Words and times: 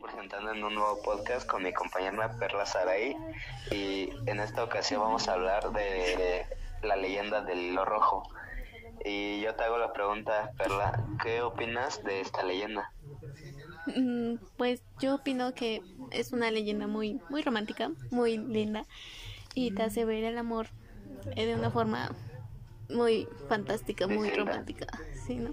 presentando 0.00 0.52
en 0.52 0.64
un 0.64 0.74
nuevo 0.74 1.00
podcast 1.02 1.46
con 1.46 1.62
mi 1.62 1.72
compañera 1.72 2.30
Perla 2.38 2.66
Saray 2.66 3.16
y 3.70 4.10
en 4.26 4.40
esta 4.40 4.64
ocasión 4.64 5.00
vamos 5.00 5.28
a 5.28 5.34
hablar 5.34 5.72
de 5.72 6.46
la 6.82 6.96
leyenda 6.96 7.42
del 7.42 7.58
hilo 7.58 7.84
rojo. 7.84 8.22
Y 9.04 9.40
yo 9.40 9.54
te 9.54 9.64
hago 9.64 9.78
la 9.78 9.92
pregunta, 9.92 10.52
Perla, 10.56 11.04
¿qué 11.22 11.42
opinas 11.42 12.02
de 12.04 12.20
esta 12.20 12.42
leyenda? 12.42 12.92
Mm, 13.86 14.34
pues 14.56 14.82
yo 15.00 15.16
opino 15.16 15.54
que 15.54 15.82
es 16.10 16.32
una 16.32 16.50
leyenda 16.50 16.86
muy, 16.86 17.20
muy 17.30 17.42
romántica, 17.42 17.90
muy 18.10 18.38
linda 18.38 18.84
y 19.54 19.70
te 19.72 19.82
hace 19.82 20.04
ver 20.04 20.24
el 20.24 20.38
amor 20.38 20.68
eh, 21.36 21.46
de 21.46 21.54
una 21.54 21.70
forma 21.70 22.10
muy 22.90 23.28
fantástica, 23.48 24.06
muy 24.06 24.30
romántica, 24.30 24.86
¿sí, 25.26 25.36
no? 25.36 25.50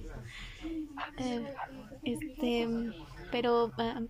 Eh, 1.18 1.54
este, 2.04 2.68
pero 3.32 3.72
ah, 3.78 4.02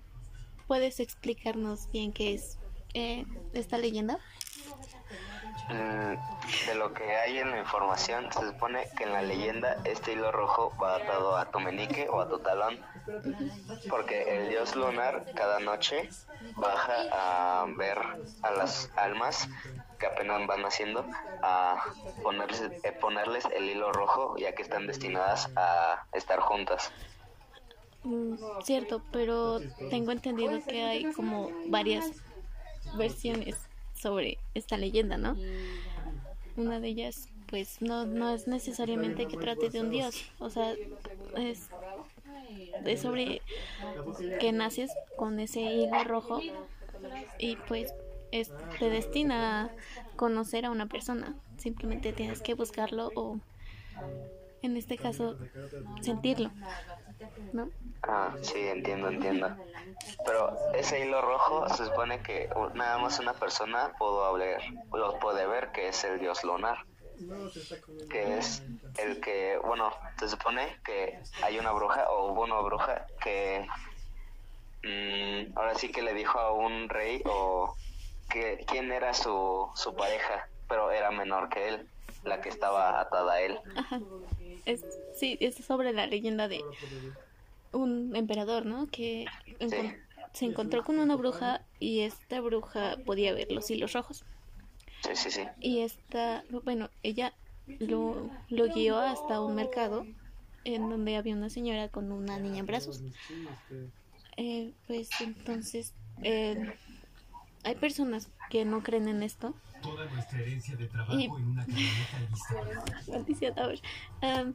¿puedes 0.68 1.00
explicarnos 1.00 1.92
bien 1.92 2.14
qué 2.14 2.34
es 2.34 2.58
eh, 2.94 3.26
esta 3.54 3.78
leyenda? 3.78 4.20
Mm, 5.70 6.68
de 6.68 6.76
lo 6.76 6.94
que 6.94 7.04
hay 7.16 7.40
en 7.40 7.52
la 7.52 7.60
información, 7.60 8.32
se 8.32 8.52
supone 8.52 8.88
que 8.98 9.06
en 9.06 9.14
la 9.14 9.22
leyenda 9.22 9.78
este 9.84 10.14
hilo 10.14 10.32
rojo 10.32 10.72
va 10.82 10.98
atado 10.98 11.38
a 11.38 11.50
tu 11.50 11.60
menique 11.60 12.08
o 12.10 12.22
a 12.22 12.30
tu 12.30 12.40
talón, 12.40 12.80
porque 13.90 14.38
el 14.38 14.50
dios 14.50 14.76
lunar 14.76 15.26
cada 15.34 15.60
noche 15.60 16.10
baja 16.56 16.94
a 17.12 17.66
ver 17.78 17.98
a 18.44 18.52
las 18.52 18.92
almas 18.96 19.48
que 19.98 20.06
apenas 20.06 20.46
van 20.46 20.62
naciendo 20.62 21.06
a 21.42 21.84
ponerles, 22.22 22.62
eh, 22.84 22.92
ponerles 22.92 23.46
el 23.46 23.70
hilo 23.70 23.92
rojo 23.92 24.36
ya 24.38 24.54
que 24.54 24.62
están 24.62 24.88
destinadas 24.88 25.50
a 25.56 26.06
estar 26.14 26.40
juntas. 26.42 26.92
Mm, 28.06 28.36
cierto, 28.64 29.02
pero 29.12 29.60
tengo 29.90 30.12
entendido 30.12 30.64
que 30.64 30.84
hay 30.84 31.06
como 31.14 31.50
varias 31.68 32.12
versiones 32.98 33.56
sobre 33.96 34.38
esta 34.54 34.78
leyenda, 34.78 35.18
¿no? 35.18 35.36
Una 36.56 36.80
de 36.80 36.90
ellas, 36.90 37.30
pues 37.48 37.82
no, 37.82 38.06
no 38.06 38.30
es 38.34 38.48
necesariamente 38.48 39.26
que 39.28 39.38
trate 39.38 39.70
de 39.70 39.82
un 39.82 39.90
dios, 39.90 40.24
o 40.40 40.50
sea, 40.50 40.76
es, 41.36 41.70
es 42.86 43.02
sobre 43.02 43.42
que 44.40 44.52
naces 44.52 44.92
con 45.18 45.40
ese 45.40 45.62
hilo 45.62 46.04
rojo 46.04 46.40
y 47.40 47.56
pues 47.68 47.94
es, 48.32 48.52
te 48.80 48.90
destina 48.90 49.64
a 49.64 49.70
conocer 50.16 50.66
a 50.66 50.72
una 50.72 50.86
persona, 50.86 51.36
simplemente 51.58 52.14
tienes 52.14 52.42
que 52.42 52.54
buscarlo 52.54 53.12
o 53.16 53.40
en 54.62 54.78
este 54.78 54.98
caso 54.98 55.38
sentirlo, 56.02 56.52
¿no? 57.54 57.70
Ah, 58.04 58.36
sí, 58.42 58.60
entiendo, 58.60 59.10
entiendo. 59.10 59.56
Pero 60.26 60.56
ese 60.74 61.00
hilo 61.06 61.22
rojo 61.22 61.68
se 61.70 61.86
supone 61.86 62.22
que 62.22 62.50
nada 62.74 62.98
más 63.00 63.20
una 63.20 63.34
persona 63.34 63.94
pudo 63.98 64.26
hablar, 64.26 64.62
lo 64.94 65.20
puede 65.20 65.48
ver, 65.48 65.72
que 65.72 65.88
es 65.88 66.04
el 66.04 66.20
dios 66.20 66.44
lunar. 66.44 66.86
Que 68.10 68.38
es 68.38 68.62
el 68.98 69.22
que, 69.22 69.58
bueno, 69.64 69.92
se 70.20 70.28
supone 70.28 70.78
que 70.84 71.20
hay 71.42 71.58
una 71.58 71.72
bruja 71.72 72.10
o 72.10 72.32
hubo 72.32 72.44
una 72.44 72.60
bruja 72.60 73.08
que 73.22 73.66
mm, 74.84 75.58
ahora 75.58 75.76
sí 75.76 75.92
que 75.92 76.02
le 76.02 76.14
dijo 76.14 76.38
a 76.38 76.52
un 76.52 76.90
rey 76.90 77.22
o 77.26 77.76
que 78.30 78.66
quién 78.68 78.92
era 78.92 79.14
su, 79.14 79.72
su 79.76 79.96
pareja, 79.96 80.50
pero 80.68 80.92
era 80.92 81.10
menor 81.12 81.48
que 81.50 81.70
él, 81.70 81.90
la 82.24 82.42
que 82.42 82.50
estaba 82.50 83.00
atada 83.00 83.34
a 83.34 83.42
él. 83.42 83.60
Es, 84.66 84.84
sí, 85.16 85.38
es 85.40 85.56
sobre 85.56 85.94
la 85.94 86.08
leyenda 86.08 86.48
de 86.48 86.64
un 87.72 88.16
emperador, 88.16 88.66
¿no? 88.66 88.88
Que 88.88 89.26
se 90.34 90.46
encontró 90.46 90.84
con 90.84 91.00
una 91.00 91.16
bruja 91.16 91.62
y 91.80 92.02
esta 92.02 92.42
bruja 92.42 92.98
podía 93.06 93.34
ver 93.34 93.52
los 93.52 93.70
hilos 93.70 93.94
rojos. 93.94 94.26
Sí, 95.04 95.16
sí, 95.16 95.32
sí. 95.32 95.42
Y 95.62 95.80
esta, 95.80 96.44
bueno, 96.64 96.90
ella 97.04 97.34
lo, 97.80 98.30
lo 98.50 98.74
guió 98.74 98.98
hasta 98.98 99.42
un 99.42 99.56
mercado 99.56 100.06
en 100.64 100.90
donde 100.90 101.16
había 101.16 101.36
una 101.36 101.50
señora 101.50 101.90
con 101.90 102.12
una 102.12 102.40
niña 102.40 102.60
en 102.60 102.66
brazos. 102.66 103.02
Eh, 104.38 104.74
pues 104.88 105.10
entonces, 105.22 105.94
eh, 106.24 106.74
hay 107.64 107.76
personas 107.76 108.30
que 108.50 108.66
no 108.66 108.84
creen 108.84 109.08
en 109.08 109.24
esto. 109.24 109.54
Toda 109.86 110.06
nuestra 110.06 110.40
herencia 110.40 110.76
de 110.76 110.88
trabajo 110.88 111.18
y... 111.18 111.26
en 111.26 111.32
una 111.32 111.66
Maldición, 113.08 113.60
a 113.60 113.68
ver. 113.68 113.82
Um, 114.22 114.54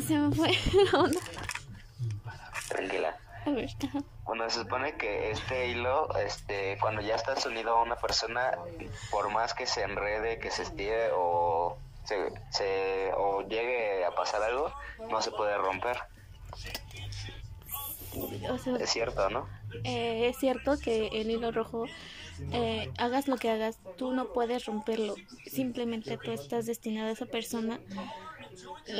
se 0.00 0.18
me 0.18 0.34
fue 0.34 0.50
la 0.92 0.98
onda. 0.98 1.20
Tranquila. 2.68 3.16
Bueno, 4.24 4.50
se 4.50 4.60
supone 4.60 4.96
que 4.96 5.30
este 5.30 5.68
hilo, 5.68 6.14
este, 6.18 6.76
cuando 6.80 7.00
ya 7.00 7.14
estás 7.14 7.46
unido 7.46 7.76
a 7.76 7.82
una 7.82 7.96
persona, 7.96 8.58
por 9.10 9.30
más 9.32 9.54
que 9.54 9.66
se 9.66 9.82
enrede, 9.82 10.38
que 10.38 10.50
se 10.50 10.62
estire 10.62 11.10
o 11.14 11.78
se, 12.50 13.12
o 13.16 13.42
llegue 13.42 14.04
a 14.04 14.10
pasar 14.14 14.42
algo, 14.42 14.72
no 15.10 15.22
se 15.22 15.30
puede 15.30 15.56
romper. 15.56 15.98
es 18.80 18.90
cierto, 18.90 19.30
¿no? 19.30 19.48
Eh, 19.84 20.28
es 20.28 20.38
cierto 20.38 20.78
que 20.78 21.08
el 21.08 21.30
hilo 21.30 21.50
rojo, 21.50 21.86
eh, 22.52 22.90
hagas 22.98 23.28
lo 23.28 23.36
que 23.36 23.50
hagas, 23.50 23.78
tú 23.96 24.12
no 24.12 24.32
puedes 24.32 24.64
romperlo. 24.66 25.14
Simplemente 25.46 26.18
tú 26.18 26.32
estás 26.32 26.66
destinado 26.66 27.08
a 27.08 27.12
esa 27.12 27.26
persona. 27.26 27.80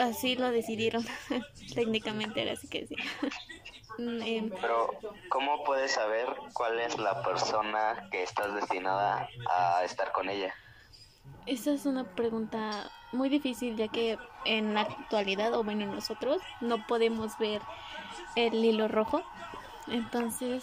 Así 0.01 0.37
lo 0.37 0.51
decidieron. 0.51 1.05
Técnicamente 1.75 2.43
era 2.43 2.53
así 2.53 2.69
que 2.69 2.87
sí. 2.87 2.97
Em, 3.99 4.49
Pero, 4.61 4.95
¿cómo 5.29 5.65
puedes 5.65 5.91
saber 5.91 6.29
cuál 6.53 6.79
es 6.79 6.97
la 6.99 7.21
persona 7.25 8.09
que 8.13 8.23
estás 8.23 8.55
destinada 8.55 9.29
a 9.51 9.83
estar 9.83 10.13
con 10.13 10.29
ella? 10.29 10.55
Esa 11.47 11.73
es 11.73 11.85
una 11.85 12.05
pregunta 12.05 12.93
muy 13.11 13.29
difícil 13.29 13.77
ya 13.77 13.89
que 13.89 14.17
en 14.45 14.75
la 14.75 14.83
actualidad, 14.83 15.53
o 15.55 15.65
bueno, 15.65 15.87
nosotros 15.87 16.41
no 16.61 16.87
podemos 16.87 17.37
ver 17.39 17.61
el 18.37 18.65
hilo 18.65 18.87
rojo. 18.87 19.23
Entonces, 19.89 20.63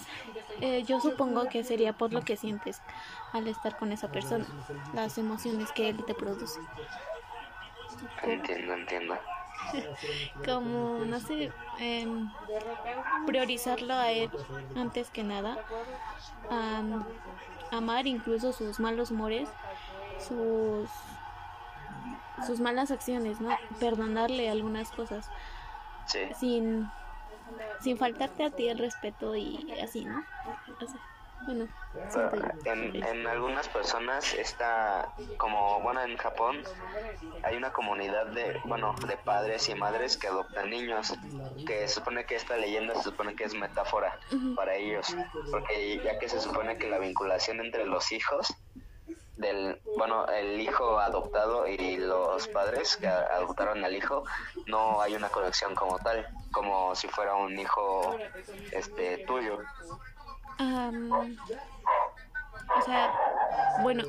eh, 0.62 0.84
yo 0.84 1.00
supongo 1.00 1.48
que 1.50 1.64
sería 1.64 1.94
por 1.94 2.14
lo 2.14 2.22
que 2.22 2.38
sientes 2.38 2.82
al 3.34 3.48
estar 3.48 3.78
con 3.78 3.92
esa 3.92 4.12
persona, 4.12 4.46
las 4.94 5.18
emociones 5.18 5.72
que 5.72 5.90
él 5.90 6.04
te 6.06 6.14
produce. 6.14 6.60
Entiendo, 8.24 8.74
entiendo. 8.74 9.18
como, 10.46 11.00
no 11.06 11.20
sé, 11.20 11.52
em, 11.80 12.30
priorizarlo 13.26 13.94
a 13.94 14.12
él 14.12 14.30
antes 14.76 15.10
que 15.10 15.24
nada, 15.24 15.58
amar 17.72 18.08
incluso 18.08 18.54
sus 18.54 18.80
malos 18.80 19.12
humores, 19.12 19.50
sus, 20.20 20.90
sus 22.46 22.60
malas 22.60 22.92
acciones, 22.92 23.40
¿no? 23.42 23.50
Perdonarle 23.80 24.50
algunas 24.50 24.92
cosas. 24.92 25.30
Sin, 26.38 26.90
sin 27.80 27.98
faltarte 27.98 28.44
a 28.44 28.50
ti 28.50 28.68
el 28.70 28.78
respeto 28.78 29.36
y 29.36 29.72
así, 29.82 30.06
¿no? 30.06 30.24
Bueno, 31.46 31.68
en, 32.66 32.96
en 32.96 33.28
algunas 33.28 33.68
personas 33.70 34.34
está 34.34 35.14
como, 35.38 35.80
bueno, 35.82 36.02
en 36.02 36.18
Japón 36.18 36.64
hay 37.44 37.56
una 37.56 37.72
comunidad 37.72 38.28
de, 38.28 38.60
bueno, 38.66 38.96
de 39.08 39.16
padres 39.18 39.70
y 39.70 39.76
madres 39.76 40.18
que 40.18 40.28
adoptan 40.28 40.72
niños, 40.72 41.14
que 41.68 41.88
se 41.88 41.96
supone 41.96 42.26
que 42.26 42.36
esta 42.36 42.58
leyenda 42.58 42.96
se 42.96 43.04
supone 43.04 43.36
que 43.36 43.44
es 43.44 43.54
metáfora 43.54 44.18
para 44.56 44.76
ellos, 44.76 45.16
porque 45.52 46.02
ya 46.04 46.18
que 46.18 46.30
se 46.30 46.40
supone 46.40 46.78
que 46.78 46.90
la 46.90 46.98
vinculación 46.98 47.60
entre 47.60 47.86
los 47.86 48.12
hijos 48.12 48.52
del, 49.38 49.82
bueno, 49.98 50.26
el 50.28 50.60
hijo 50.60 51.00
adoptado 51.00 51.68
y 51.68 51.98
los 51.98 52.48
padres 52.48 52.98
que 52.98 53.08
adoptaron 53.08 53.84
al 53.84 53.96
hijo, 53.96 54.24
no 54.68 55.02
hay 55.02 55.16
una 55.16 55.30
conexión 55.30 55.76
como 55.76 55.98
tal, 56.00 56.28
como 56.52 56.96
si 56.96 57.08
fuera 57.08 57.36
un 57.36 57.58
hijo 57.60 58.18
este 58.72 59.20
tuyo 59.26 59.60
o 62.78 62.82
sea, 62.82 63.14
bueno, 63.82 64.04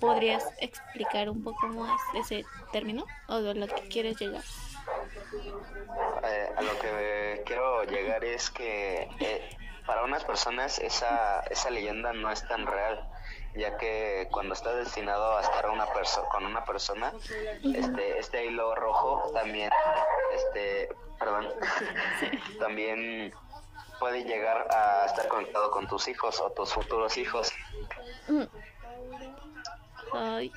¿podrías 0.00 0.44
explicar 0.58 1.28
un 1.28 1.42
poco 1.42 1.66
más 1.68 2.00
ese 2.14 2.44
término 2.72 3.04
o 3.28 3.40
de 3.40 3.54
lo 3.54 3.66
que 3.66 3.88
quieres 3.88 4.18
llegar? 4.20 4.42
Eh, 6.24 6.50
a 6.56 6.62
lo 6.62 6.78
que 6.78 7.42
quiero 7.46 7.84
llegar 7.84 8.24
es 8.24 8.50
que 8.50 9.08
eh, 9.20 9.56
para 9.86 10.04
unas 10.04 10.24
personas 10.24 10.78
esa, 10.78 11.40
esa 11.50 11.70
leyenda 11.70 12.12
no 12.12 12.30
es 12.30 12.46
tan 12.46 12.66
real 12.66 13.08
ya 13.54 13.76
que 13.76 14.28
cuando 14.30 14.54
estás 14.54 14.76
destinado 14.76 15.36
a 15.36 15.42
estar 15.42 15.68
una 15.70 15.86
con 16.30 16.46
una 16.46 16.64
persona 16.64 17.12
este 17.62 18.18
este 18.18 18.46
hilo 18.46 18.74
rojo 18.74 19.30
también 19.34 19.70
este 20.34 20.88
perdón 21.18 21.48
también 22.58 23.32
puede 24.02 24.24
llegar 24.24 24.66
a 24.74 25.06
estar 25.06 25.28
conectado 25.28 25.70
con 25.70 25.86
tus 25.86 26.08
hijos 26.08 26.40
o 26.40 26.50
tus 26.50 26.72
futuros 26.72 27.16
hijos. 27.16 27.52
Ay. 30.12 30.50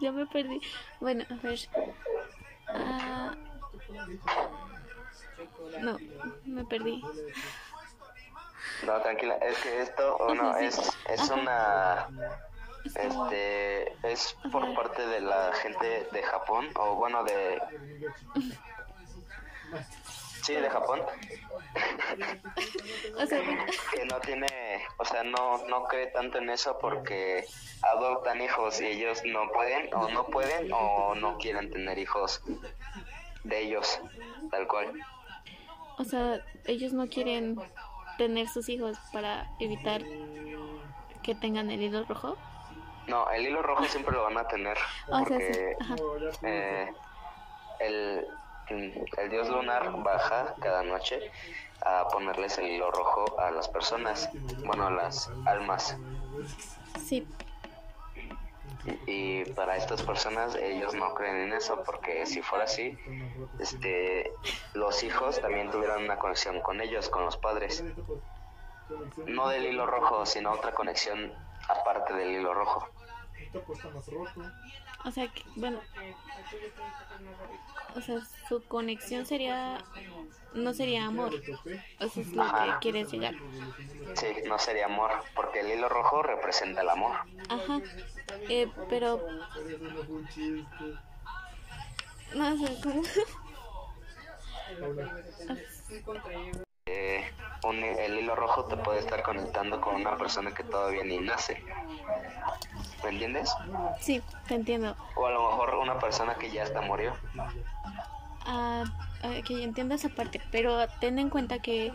ya 0.00 0.12
me 0.12 0.24
perdí. 0.24 0.62
Bueno, 0.98 1.26
a 1.28 1.34
ver. 1.46 1.58
Ah. 2.68 3.34
No, 5.82 5.98
me 6.46 6.64
perdí. 6.64 7.02
No, 8.86 9.00
tranquila, 9.00 9.36
es 9.36 9.58
que 9.58 9.82
esto, 9.82 10.16
bueno, 10.18 10.56
es, 10.56 10.78
es 11.08 11.30
una, 11.30 12.08
este, 12.84 13.92
es 14.02 14.36
por 14.52 14.74
parte 14.74 15.06
de 15.06 15.20
la 15.20 15.52
gente 15.54 16.06
de 16.12 16.22
Japón, 16.22 16.68
o 16.76 16.96
bueno, 16.96 17.24
de, 17.24 17.60
sí, 20.42 20.54
de 20.54 20.68
Japón, 20.68 21.00
que 23.94 24.04
no 24.04 24.20
tiene, 24.20 24.46
o 24.98 25.04
sea, 25.04 25.24
no, 25.24 25.66
no 25.66 25.84
cree 25.84 26.08
tanto 26.08 26.38
en 26.38 26.50
eso 26.50 26.78
porque 26.78 27.46
adoptan 27.82 28.42
hijos 28.42 28.80
y 28.80 28.86
ellos 28.86 29.22
no 29.24 29.50
pueden, 29.52 29.92
o 29.94 30.08
no 30.10 30.26
pueden, 30.26 30.70
o 30.72 31.14
no 31.14 31.38
quieren 31.38 31.70
tener 31.70 31.98
hijos 31.98 32.42
de 33.44 33.62
ellos, 33.62 34.00
tal 34.50 34.66
cual. 34.66 34.92
o 35.98 36.04
sea, 36.04 36.44
ellos 36.66 36.92
no 36.92 37.08
quieren 37.08 37.58
tener 38.16 38.48
sus 38.48 38.68
hijos 38.68 38.98
para 39.12 39.48
evitar 39.60 40.02
que 41.22 41.34
tengan 41.34 41.70
el 41.70 41.82
hilo 41.82 42.04
rojo. 42.04 42.36
No, 43.06 43.30
el 43.30 43.46
hilo 43.46 43.62
rojo 43.62 43.84
siempre 43.84 44.14
lo 44.14 44.24
van 44.24 44.38
a 44.38 44.48
tener 44.48 44.78
O 45.08 45.24
sea, 45.26 45.38
sí, 45.38 45.52
porque 45.88 46.42
eh, 46.42 46.92
el, 47.80 48.26
el 49.18 49.30
dios 49.30 49.48
lunar 49.48 49.90
baja 50.02 50.54
cada 50.60 50.82
noche 50.82 51.30
a 51.84 52.08
ponerles 52.08 52.56
el 52.58 52.68
hilo 52.68 52.90
rojo 52.90 53.38
a 53.38 53.50
las 53.50 53.68
personas, 53.68 54.30
bueno, 54.64 54.86
a 54.86 54.90
las 54.90 55.30
almas. 55.44 55.96
Sí, 56.98 57.26
Y 59.06 59.44
para 59.52 59.76
estas 59.76 60.02
personas 60.02 60.54
ellos 60.56 60.94
no 60.94 61.14
creen 61.14 61.36
en 61.36 61.52
eso 61.54 61.82
porque 61.84 62.26
si 62.26 62.42
fuera 62.42 62.64
así, 62.64 62.98
este, 63.58 64.32
los 64.74 65.02
hijos 65.02 65.40
también 65.40 65.70
tuvieran 65.70 66.04
una 66.04 66.18
conexión 66.18 66.60
con 66.60 66.80
ellos, 66.80 67.08
con 67.08 67.24
los 67.24 67.36
padres. 67.36 67.82
No 69.26 69.48
del 69.48 69.66
hilo 69.66 69.86
rojo, 69.86 70.26
sino 70.26 70.52
otra 70.52 70.72
conexión 70.72 71.32
aparte 71.68 72.12
del 72.14 72.32
hilo 72.32 72.52
rojo. 72.52 72.88
O 75.04 75.10
sea, 75.10 75.28
que, 75.28 75.42
bueno, 75.56 75.80
o 77.94 78.00
sea, 78.00 78.20
su 78.48 78.62
conexión 78.64 79.26
sería, 79.26 79.84
no 80.54 80.74
sería 80.74 81.06
amor. 81.06 81.32
Eso 82.00 82.20
es 82.20 82.32
lo 82.32 82.44
que 82.44 82.72
quieres 82.80 83.12
llegar. 83.12 83.34
Sí, 84.14 84.26
no 84.46 84.58
sería 84.58 84.86
amor, 84.86 85.10
porque 85.34 85.60
el 85.60 85.70
hilo 85.70 85.88
rojo 85.88 86.22
representa 86.22 86.82
el 86.82 86.88
amor. 86.88 87.16
Ajá. 87.48 87.80
Eh, 88.48 88.68
pero 88.88 89.20
no 92.34 92.56
sé 92.56 92.80
cómo. 92.82 93.02
Eh, 96.86 97.24
un- 97.62 97.82
el 97.82 98.18
hilo 98.18 98.36
rojo 98.36 98.66
te 98.66 98.76
puede 98.76 98.98
estar 98.98 99.22
conectando 99.22 99.80
con 99.80 99.94
una 99.94 100.18
persona 100.18 100.52
que 100.52 100.64
todavía 100.64 101.02
ni 101.02 101.18
nace. 101.18 101.64
¿Me 103.02 103.08
entiendes? 103.08 103.50
Sí, 104.00 104.22
te 104.46 104.54
entiendo. 104.54 104.94
O 105.16 105.24
a 105.26 105.30
lo 105.30 105.48
mejor 105.48 105.76
una 105.76 105.98
persona 105.98 106.34
que 106.34 106.50
ya 106.50 106.62
hasta 106.64 106.82
murió. 106.82 107.14
Ah, 108.46 108.84
que 109.46 109.64
entiendo 109.64 109.94
esa 109.94 110.10
parte, 110.10 110.42
pero 110.52 110.86
ten 111.00 111.18
en 111.18 111.30
cuenta 111.30 111.58
que, 111.60 111.90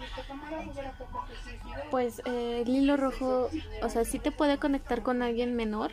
pues, 1.92 2.24
eh, 2.26 2.64
el 2.66 2.70
hilo 2.70 2.98
rojo, 2.98 3.52
o 3.84 3.90
sea, 3.90 4.04
sí 4.06 4.18
te 4.18 4.32
puede 4.32 4.58
conectar 4.58 5.04
con 5.04 5.22
alguien 5.22 5.56
menor, 5.56 5.92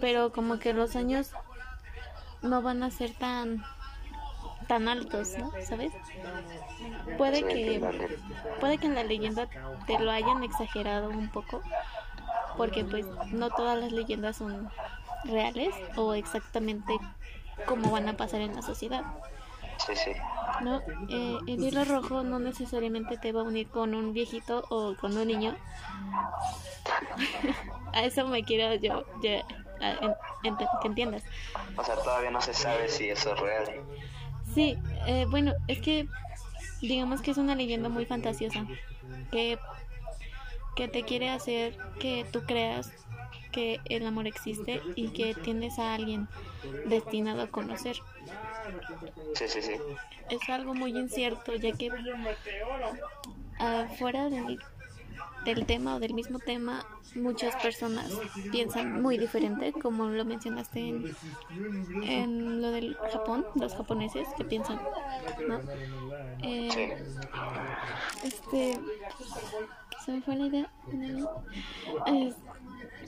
pero 0.00 0.30
como 0.30 0.60
que 0.60 0.72
los 0.72 0.94
años 0.94 1.32
no 2.42 2.62
van 2.62 2.84
a 2.84 2.92
ser 2.92 3.12
tan 3.14 3.64
tan 4.70 4.86
altos, 4.88 5.36
¿no? 5.36 5.50
¿Sabes? 5.64 5.92
Puede 7.18 7.42
que 7.42 7.80
puede 8.60 8.78
que 8.78 8.86
en 8.86 8.94
la 8.94 9.02
leyenda 9.02 9.48
te 9.88 9.98
lo 9.98 10.12
hayan 10.12 10.44
exagerado 10.44 11.08
un 11.10 11.28
poco, 11.28 11.60
porque 12.56 12.84
pues 12.84 13.04
no 13.32 13.50
todas 13.50 13.76
las 13.76 13.90
leyendas 13.90 14.36
son 14.36 14.70
reales 15.24 15.74
o 15.96 16.14
exactamente 16.14 16.96
como 17.66 17.90
van 17.90 18.08
a 18.08 18.16
pasar 18.16 18.42
en 18.42 18.54
la 18.54 18.62
sociedad. 18.62 19.02
Sí, 19.84 19.96
sí. 19.96 20.12
No, 20.60 20.80
eh, 21.08 21.38
el 21.48 21.64
hilo 21.64 21.84
rojo 21.84 22.22
no 22.22 22.38
necesariamente 22.38 23.18
te 23.18 23.32
va 23.32 23.40
a 23.40 23.44
unir 23.44 23.68
con 23.70 23.92
un 23.96 24.12
viejito 24.12 24.64
o 24.70 24.94
con 24.94 25.16
un 25.18 25.26
niño. 25.26 25.56
a 27.92 28.04
eso 28.04 28.24
me 28.28 28.44
quiero 28.44 28.74
yo, 28.74 29.04
yo, 29.20 29.30
a- 29.80 29.90
en- 30.04 30.14
ent- 30.44 30.80
que 30.80 30.86
entiendas. 30.88 31.24
O 31.76 31.82
sea, 31.82 31.96
todavía 31.96 32.30
no 32.30 32.40
se 32.40 32.54
sabe 32.54 32.88
si 32.88 33.10
eso 33.10 33.34
es 33.34 33.40
real. 33.40 33.82
Sí, 34.54 34.76
eh, 35.06 35.26
bueno, 35.28 35.52
es 35.68 35.80
que 35.80 36.06
digamos 36.80 37.20
que 37.20 37.30
es 37.30 37.36
una 37.38 37.54
leyenda 37.54 37.88
muy 37.88 38.06
fantasiosa 38.06 38.66
que, 39.30 39.58
que 40.76 40.88
te 40.88 41.02
quiere 41.04 41.30
hacer 41.30 41.76
que 41.98 42.24
tú 42.30 42.42
creas 42.46 42.90
que 43.52 43.80
el 43.86 44.06
amor 44.06 44.26
existe 44.26 44.80
y 44.94 45.08
que 45.08 45.34
tienes 45.34 45.78
a 45.78 45.94
alguien 45.94 46.28
destinado 46.86 47.42
a 47.42 47.46
conocer. 47.48 47.96
Sí, 49.34 49.48
sí, 49.48 49.62
sí. 49.62 49.72
es 50.28 50.48
algo 50.48 50.74
muy 50.74 50.96
incierto, 50.96 51.54
ya 51.54 51.72
que 51.72 51.90
ah, 53.58 53.86
fuera 53.98 54.30
del, 54.30 54.58
del 55.44 55.66
tema 55.66 55.96
o 55.96 56.00
del 56.00 56.14
mismo 56.14 56.38
tema, 56.38 56.84
muchas 57.14 57.56
personas 57.56 58.10
piensan 58.52 59.00
muy 59.00 59.18
diferente, 59.18 59.72
como 59.72 60.08
lo 60.08 60.24
mencionaste 60.24 60.80
en, 60.80 61.14
en 62.02 62.62
lo 62.62 62.70
del 62.70 62.96
Japón, 63.12 63.46
los 63.54 63.74
japoneses 63.74 64.28
que 64.36 64.44
piensan, 64.44 64.80
¿no? 65.48 65.60
Eh, 66.42 67.02
este, 68.22 68.78
se 70.04 70.12
me 70.12 70.22
fue 70.22 70.36
la 70.36 70.46
idea. 70.46 70.70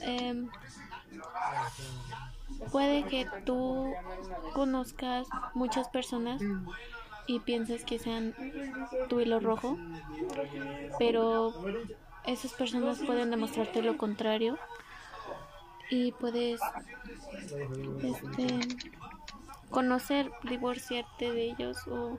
Em, 0.01 0.49
puede 2.71 3.03
que 3.05 3.27
tú 3.45 3.93
conozcas 4.53 5.27
muchas 5.53 5.87
personas 5.89 6.41
y 7.27 7.39
pienses 7.39 7.85
que 7.85 7.99
sean 7.99 8.35
tu 9.07 9.19
hilo 9.19 9.39
rojo, 9.39 9.77
pero 10.99 11.53
esas 12.25 12.53
personas 12.53 12.99
pueden 12.99 13.31
demostrarte 13.31 13.81
lo 13.81 13.97
contrario 13.97 14.57
y 15.89 16.11
puedes 16.13 16.59
este, 18.03 18.59
conocer, 19.69 20.31
divorciarte 20.43 21.31
de 21.31 21.51
ellos 21.51 21.77
o, 21.87 22.17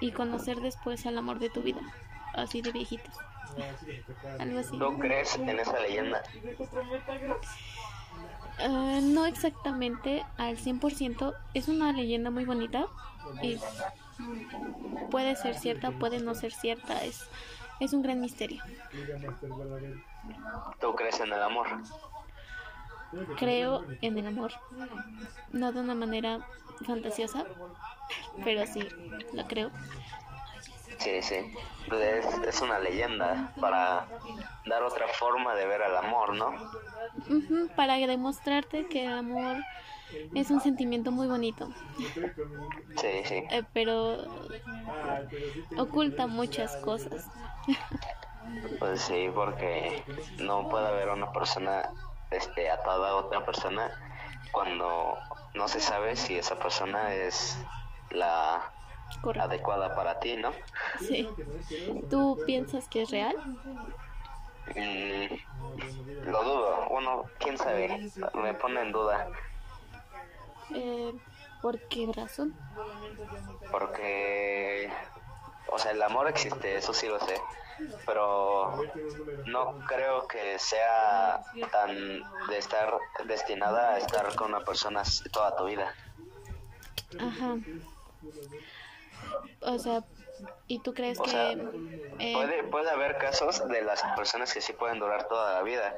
y 0.00 0.12
conocer 0.12 0.60
después 0.60 1.06
al 1.06 1.18
amor 1.18 1.38
de 1.38 1.50
tu 1.50 1.62
vida, 1.62 1.80
así 2.34 2.62
de 2.62 2.72
viejitos. 2.72 3.14
Algo 4.38 4.58
así. 4.58 4.78
¿Tú 4.78 4.98
crees 4.98 5.36
en 5.36 5.58
esa 5.58 5.78
leyenda? 5.80 6.22
Ah, 8.58 9.00
no 9.02 9.26
exactamente 9.26 10.24
al 10.36 10.56
100%, 10.56 11.34
es 11.54 11.68
una 11.68 11.92
leyenda 11.92 12.30
muy 12.30 12.44
bonita 12.44 12.86
y 13.42 13.58
puede 15.10 15.34
ser 15.36 15.56
cierta, 15.56 15.90
puede 15.90 16.20
no 16.20 16.34
ser 16.34 16.52
cierta, 16.52 17.04
es, 17.04 17.28
es 17.80 17.92
un 17.92 18.02
gran 18.02 18.20
misterio. 18.20 18.62
¿Tú 20.80 20.94
crees 20.94 21.20
en 21.20 21.32
el 21.32 21.42
amor? 21.42 21.66
Creo 23.38 23.84
en 24.00 24.18
el 24.18 24.26
amor, 24.26 24.52
no 25.52 25.72
de 25.72 25.80
una 25.80 25.94
manera 25.94 26.40
fantasiosa, 26.84 27.44
pero 28.42 28.66
sí, 28.66 28.88
lo 29.32 29.44
creo. 29.46 29.70
Sí, 30.98 31.22
sí. 31.22 31.36
Es, 31.92 32.26
es 32.46 32.60
una 32.62 32.78
leyenda 32.78 33.52
para 33.60 34.06
dar 34.66 34.82
otra 34.82 35.06
forma 35.08 35.54
de 35.54 35.66
ver 35.66 35.82
al 35.82 35.96
amor, 35.96 36.34
¿no? 36.34 36.48
Ujú, 37.28 37.68
para 37.76 37.96
demostrarte 37.96 38.86
que 38.88 39.04
el 39.04 39.12
amor 39.12 39.58
es 40.34 40.50
un 40.50 40.60
sentimiento 40.60 41.10
muy 41.10 41.26
bonito, 41.26 41.68
Sí, 41.98 43.08
sí. 43.24 43.42
eh, 43.50 43.62
pero 43.72 44.18
oculta 45.76 46.26
muchas 46.26 46.76
cosas. 46.76 47.26
Pues 48.78 49.00
sí, 49.00 49.30
porque 49.34 50.04
no 50.38 50.68
puede 50.68 50.86
haber 50.86 51.08
una 51.08 51.32
persona 51.32 51.88
este, 52.30 52.68
atada 52.70 53.08
a 53.10 53.14
otra 53.16 53.42
persona 53.42 53.90
cuando 54.52 55.16
no 55.54 55.66
se 55.66 55.80
sabe 55.80 56.14
si 56.14 56.36
esa 56.36 56.58
persona 56.58 57.14
es 57.14 57.58
la 58.10 58.70
Correcto. 59.22 59.48
adecuada 59.48 59.94
para 59.96 60.20
ti, 60.20 60.36
¿no? 60.36 60.52
Sí. 61.00 61.26
¿Tú 62.10 62.38
piensas 62.44 62.86
que 62.88 63.02
es 63.02 63.10
real? 63.10 63.34
Mm, 64.76 66.26
lo 66.30 66.44
dudo. 66.44 66.86
Bueno, 66.90 67.24
quién 67.38 67.56
sabe. 67.56 68.10
Me 68.34 68.52
pone 68.54 68.82
en 68.82 68.92
duda 68.92 69.26
Eh, 70.74 71.12
¿Por 71.60 71.80
qué 71.88 72.10
razón? 72.14 72.54
porque, 73.70 74.90
o 75.68 75.78
sea, 75.78 75.92
el 75.92 76.02
amor 76.02 76.28
existe, 76.28 76.76
eso 76.76 76.92
sí 76.92 77.08
lo 77.08 77.18
sé, 77.20 77.40
pero 78.06 78.82
no 79.46 79.78
creo 79.86 80.28
que 80.28 80.58
sea 80.58 81.42
tan 81.72 82.20
de 82.48 82.58
estar 82.58 82.98
destinada 83.24 83.94
a 83.94 83.98
estar 83.98 84.34
con 84.36 84.54
una 84.54 84.64
persona 84.64 85.02
toda 85.32 85.56
tu 85.56 85.64
vida. 85.64 85.94
Ajá. 87.18 87.56
O 89.62 89.78
sea, 89.78 90.04
¿Y 90.66 90.78
tú 90.80 90.94
crees 90.94 91.18
O 91.20 91.22
que 91.22 91.30
sea, 91.30 91.52
eh, 91.52 92.32
Puede, 92.34 92.64
puede 92.64 92.90
haber 92.90 93.18
casos 93.18 93.66
de 93.68 93.82
las 93.82 94.02
personas 94.16 94.52
que 94.52 94.60
sí 94.60 94.72
pueden 94.72 94.98
durar 94.98 95.28
toda 95.28 95.54
la 95.54 95.62
vida. 95.62 95.94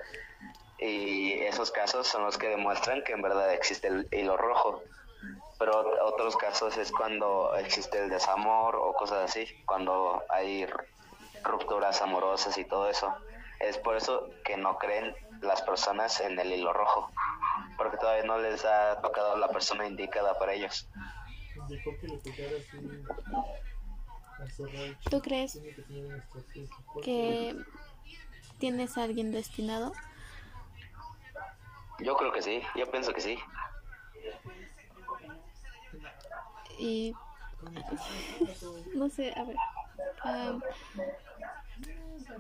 Y 0.79 1.33
esos 1.33 1.71
casos 1.71 2.07
son 2.07 2.25
los 2.25 2.37
que 2.39 2.49
demuestran 2.49 3.03
que 3.05 3.13
en 3.13 3.23
verdad 3.23 3.53
existe 3.55 3.89
el 3.89 4.09
hilo 4.13 4.37
rojo. 4.37 4.83
Pero 5.59 5.73
ot- 5.73 5.99
otros 6.03 6.37
casos 6.37 6.77
es 6.77 6.93
cuando 6.93 7.55
existe 7.57 7.99
el 7.99 8.11
desamor 8.11 8.77
o 8.77 8.93
cosas 8.95 9.31
así, 9.31 9.47
cuando 9.65 10.23
hay 10.29 10.67
rupturas 11.43 12.03
amorosas 12.03 12.59
y 12.59 12.65
todo 12.65 12.91
eso. 12.91 13.15
Es 13.61 13.79
por 13.79 13.97
eso 13.97 14.29
que 14.45 14.59
no 14.59 14.77
creen 14.77 15.15
las 15.41 15.63
personas 15.63 16.21
en 16.21 16.39
el 16.39 16.53
hilo 16.53 16.73
rojo, 16.75 17.11
porque 17.79 17.97
todavía 17.97 18.25
no 18.25 18.39
les 18.39 18.65
ha 18.67 19.01
tocado 19.01 19.37
la 19.39 19.49
persona 19.49 19.87
indicada 19.87 20.39
para 20.39 20.53
ellos. 20.53 20.87
Tú 25.11 25.21
crees 25.23 25.53
Tiene 25.53 25.75
que 25.75 25.83
tener 25.83 26.05
una 26.05 26.17
estrategia. 26.19 26.77
¿Cuál 26.93 27.05
que 27.05 27.57
tienes 28.59 28.99
a 28.99 29.05
alguien 29.05 29.33
destinado? 29.33 29.93
Yo 31.99 32.17
creo 32.17 32.33
que 32.33 32.43
sí, 32.43 32.63
yo 32.75 32.91
pienso 32.91 33.13
que 33.13 33.21
sí. 33.21 33.39
Y 36.79 37.15
no 38.95 39.09
sé, 39.09 39.33
a 39.37 39.45
ver. 39.45 39.57
am, 40.23 40.63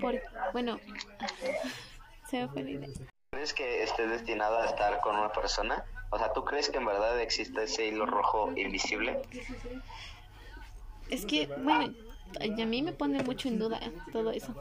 por, 0.01 0.21
bueno, 0.53 0.79
se 2.29 2.41
me 2.41 2.49
fue 2.49 2.63
la 2.63 2.71
idea. 2.71 2.89
¿Crees 3.31 3.55
que 3.55 3.83
esté 3.83 4.07
destinado 4.07 4.59
a 4.59 4.67
estar 4.67 5.01
con 5.01 5.17
una 5.17 5.33
persona? 5.33 5.85
O 6.11 6.19
sea, 6.19 6.33
¿tú 6.33 6.45
crees 6.45 6.69
que 6.71 6.79
en 6.79 6.87
verdad 6.87 7.21
existe 7.21 7.65
ese 7.65 7.87
hilo 7.87 8.07
rojo 8.07 8.53
invisible? 8.57 9.21
Es 11.11 11.27
que, 11.27 11.47
bueno, 11.59 11.95
a 12.41 12.67
mí 12.67 12.83
me 12.83 12.93
pone 12.93 13.23
mucho 13.23 13.49
en 13.49 13.59
duda 13.59 13.81
todo 14.13 14.31
eso. 14.31 14.55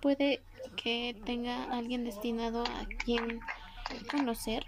Puede 0.00 0.42
que 0.76 1.16
tenga 1.24 1.64
alguien 1.72 2.04
destinado 2.04 2.62
a 2.62 2.86
quien 3.04 3.40
conocer, 4.10 4.64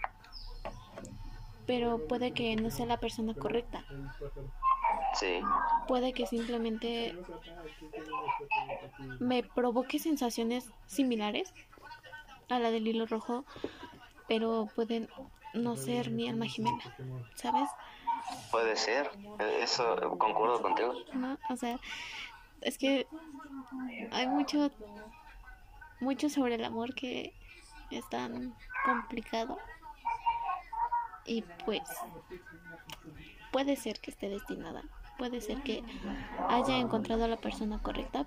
pero 1.67 2.07
puede 2.07 2.33
que 2.33 2.55
no 2.57 2.71
sea 2.71 2.87
la 2.87 2.99
persona 2.99 3.35
correcta. 3.35 3.85
Sí, 5.15 5.41
Puede 5.89 6.13
que 6.13 6.27
simplemente 6.27 7.15
me 9.21 9.43
provoque 9.43 9.99
sensaciones 9.99 10.71
similares 10.87 11.53
a 12.49 12.59
la 12.59 12.71
del 12.71 12.89
hilo 12.89 13.07
rojo, 13.07 13.45
pero 14.29 14.69
pueden 14.75 15.09
no 15.55 15.77
ser 15.77 16.11
mi 16.11 16.29
alma 16.29 16.47
gemela, 16.47 16.83
¿sabes? 17.35 17.69
puede 18.51 18.77
ser. 18.77 19.11
Eso 19.61 19.97
concuerdo 20.19 20.63
contigo. 20.63 20.95
¿no? 21.15 21.39
O 21.51 21.57
sea, 21.57 21.79
es 22.61 22.79
que 22.79 23.07
hay 24.11 24.27
mucho, 24.27 24.71
mucho 26.03 26.29
sobre 26.29 26.57
el 26.57 26.65
amor 26.65 26.95
que 26.95 27.33
es 27.91 28.07
tan 28.11 28.55
complicado. 28.85 29.59
Y 31.25 31.43
pues, 31.65 31.81
puede 33.53 33.77
ser 33.77 34.01
que 34.01 34.11
esté 34.11 34.29
destinada, 34.29 34.83
puede 35.17 35.41
ser 35.41 35.63
que 35.63 35.85
haya 36.49 36.79
encontrado 36.79 37.25
a 37.25 37.29
la 37.29 37.37
persona 37.37 37.81
correcta, 37.81 38.27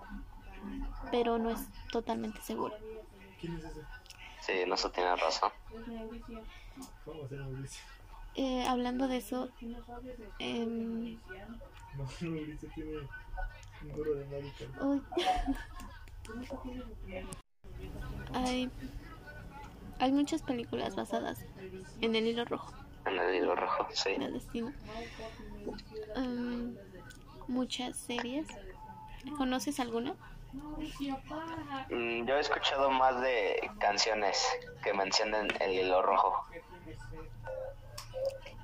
pero 1.12 1.38
no 1.38 1.52
es 1.52 1.60
totalmente 1.92 2.42
seguro. 2.42 2.74
¿Quién 3.40 3.58
es 3.58 3.66
ese? 3.66 3.82
Sí, 4.40 4.54
en 4.54 4.72
eso 4.72 4.90
tienes 4.92 5.20
razón. 5.20 5.52
Eh, 8.36 8.66
hablando 8.68 9.08
de 9.08 9.18
eso, 9.18 9.50
No, 9.62 9.84
tiene 12.20 12.22
un 12.22 12.30
de 14.20 14.54
uy. 14.82 15.02
hay, 18.36 18.70
hay 20.00 20.12
muchas 20.12 20.42
películas 20.42 20.96
basadas 20.96 21.40
en 22.02 22.16
el 22.16 22.28
hilo 22.28 22.46
rojo. 22.46 22.74
En 23.06 23.18
el 23.18 23.36
hilo 23.36 23.56
rojo, 23.56 23.88
sí. 23.94 24.10
el 24.10 24.34
destino. 24.34 24.72
Em, 26.16 26.76
muchas 27.48 27.98
series. 27.98 28.48
¿Conoces 29.38 29.80
alguna? 29.80 30.16
Mm, 31.90 32.26
Yo 32.26 32.36
he 32.36 32.40
escuchado 32.40 32.90
más 32.92 33.20
de 33.22 33.70
canciones 33.80 34.46
que 34.84 34.94
mencionan 34.94 35.48
el 35.60 35.72
hilo 35.74 36.02
rojo. 36.02 36.46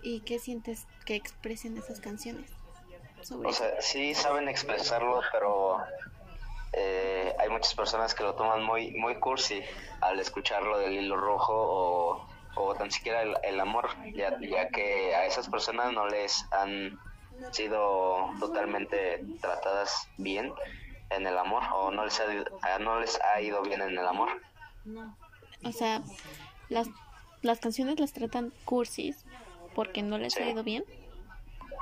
¿Y 0.04 0.22
qué 0.22 0.40
sientes 0.40 0.88
que 1.06 1.16
expresen 1.16 1.78
esas 1.78 2.00
canciones? 2.00 2.52
Sobre 3.22 3.50
O 3.50 3.54
sea, 3.54 3.82
sí 3.82 4.16
saben 4.16 4.48
expresarlo, 4.50 5.22
pero 5.32 5.80
eh, 6.74 7.36
hay 7.38 7.50
muchas 7.50 7.74
personas 7.74 8.16
que 8.16 8.24
lo 8.24 8.36
toman 8.36 8.64
muy 8.64 8.92
muy 8.92 9.16
cursi 9.16 9.62
al 10.00 10.20
escucharlo 10.20 10.78
del 10.78 10.94
hilo 10.94 11.18
rojo 11.18 11.54
o, 11.54 12.28
o 12.56 12.76
tan 12.76 12.92
siquiera 12.92 13.22
el, 13.24 13.36
el 13.44 13.60
amor, 13.60 13.90
ya, 14.14 14.38
ya 14.40 14.70
que 14.70 15.16
a 15.16 15.26
esas 15.26 15.50
personas 15.50 15.92
no 15.94 16.08
les 16.08 16.46
han 16.52 17.00
sido 17.52 18.30
totalmente 18.40 19.24
tratadas 19.42 20.08
bien 20.18 20.54
en 21.10 21.28
el 21.28 21.38
amor 21.38 21.64
o 21.74 21.92
no 21.92 22.06
les 22.06 22.20
ha, 22.20 22.80
no 22.80 23.00
les 23.00 23.20
ha 23.22 23.42
ido 23.42 23.62
bien 23.64 23.82
en 23.82 23.98
el 23.98 24.08
amor. 24.08 24.30
o 25.64 25.72
sea, 25.72 26.02
las, 26.70 26.88
las 27.42 27.60
canciones 27.60 28.00
las 28.00 28.14
tratan 28.14 28.54
cursis 28.66 29.26
porque 29.76 30.02
no 30.04 30.18
les 30.18 30.38
ha 30.38 30.50
ido 30.50 30.64
bien. 30.64 30.86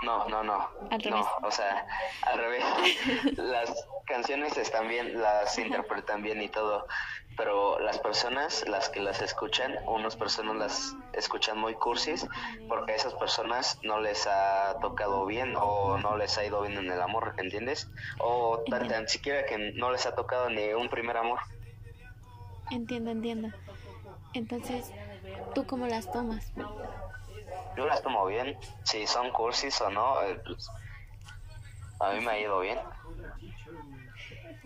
No, 0.04 0.28
no, 0.30 0.44
no. 0.44 0.70
Al 0.92 1.02
revés. 1.02 1.26
No, 1.42 1.48
o 1.48 1.52
sea, 1.52 1.86
al 2.24 2.38
revés. 2.38 2.64
Las 3.38 3.88
canciones 4.06 4.58
están 4.58 4.88
bien, 4.88 5.22
las 5.22 5.58
interpretan 5.58 6.24
bien 6.24 6.42
y 6.42 6.50
todo, 6.50 6.88
pero 7.38 7.80
las 7.80 8.00
personas, 8.00 8.68
las 8.68 8.90
que 8.90 9.00
las 9.00 9.22
escuchan, 9.22 9.76
unas 9.86 10.16
personas 10.16 10.56
las 10.56 10.96
escuchan 11.14 11.60
muy 11.60 11.76
cursis 11.76 12.28
porque 12.68 12.94
a 12.94 12.96
esas 12.96 13.14
personas 13.14 13.80
no 13.84 14.02
les 14.02 14.26
ha 14.28 14.78
tocado 14.82 15.26
bien 15.26 15.54
o 15.56 15.98
no 16.00 16.18
les 16.18 16.38
ha 16.38 16.44
ido 16.44 16.62
bien 16.62 16.78
en 16.78 16.92
el 16.92 17.02
amor, 17.02 17.36
¿entiendes? 17.38 17.90
O 18.20 18.64
tan 18.70 19.08
siquiera 19.08 19.46
que 19.46 19.74
no 19.76 19.92
les 19.92 20.06
ha 20.06 20.16
tocado 20.16 20.50
ni 20.50 20.74
un 20.74 20.90
primer 20.90 21.16
amor. 21.16 21.40
Entiendo, 22.72 23.12
entiendo. 23.12 23.50
Entonces, 24.34 24.92
¿tú 25.54 25.66
cómo 25.66 25.88
las 25.88 26.12
tomas? 26.12 26.52
Yo 27.80 27.86
las 27.86 28.02
tomo 28.02 28.26
bien, 28.26 28.58
si 28.84 29.08
son 29.08 29.32
cursis 29.32 29.80
o 29.80 29.90
no, 29.90 30.22
eh, 30.24 30.38
pues, 30.46 30.70
a 32.02 32.12
mí 32.12 32.20
me 32.26 32.32
ha 32.32 32.38
ido 32.38 32.60
bien. 32.60 32.78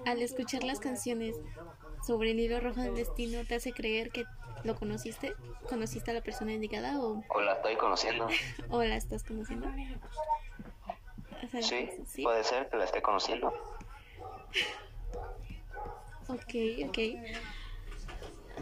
Al 0.07 0.19
escuchar 0.23 0.63
las 0.63 0.79
canciones 0.79 1.35
sobre 2.07 2.31
el 2.31 2.39
hilo 2.39 2.59
rojo 2.59 2.81
del 2.81 2.95
destino, 2.95 3.45
¿te 3.45 3.53
hace 3.53 3.71
creer 3.71 4.09
que 4.09 4.25
lo 4.63 4.73
conociste? 4.73 5.35
¿Conociste 5.69 6.09
a 6.09 6.15
la 6.15 6.21
persona 6.21 6.53
indicada 6.53 6.99
o, 6.99 7.23
O 7.29 7.41
la 7.41 7.53
estoy 7.53 7.75
conociendo. 7.75 8.27
o 8.71 8.83
la 8.83 8.95
estás 8.95 9.23
conociendo? 9.23 9.67
Sí, 11.61 11.91
sí. 12.07 12.23
puede 12.23 12.43
ser 12.43 12.67
que 12.67 12.77
la 12.77 12.85
esté 12.85 13.03
conociendo. 13.03 13.53
Ok, 16.29 16.55
ok. 16.87 16.97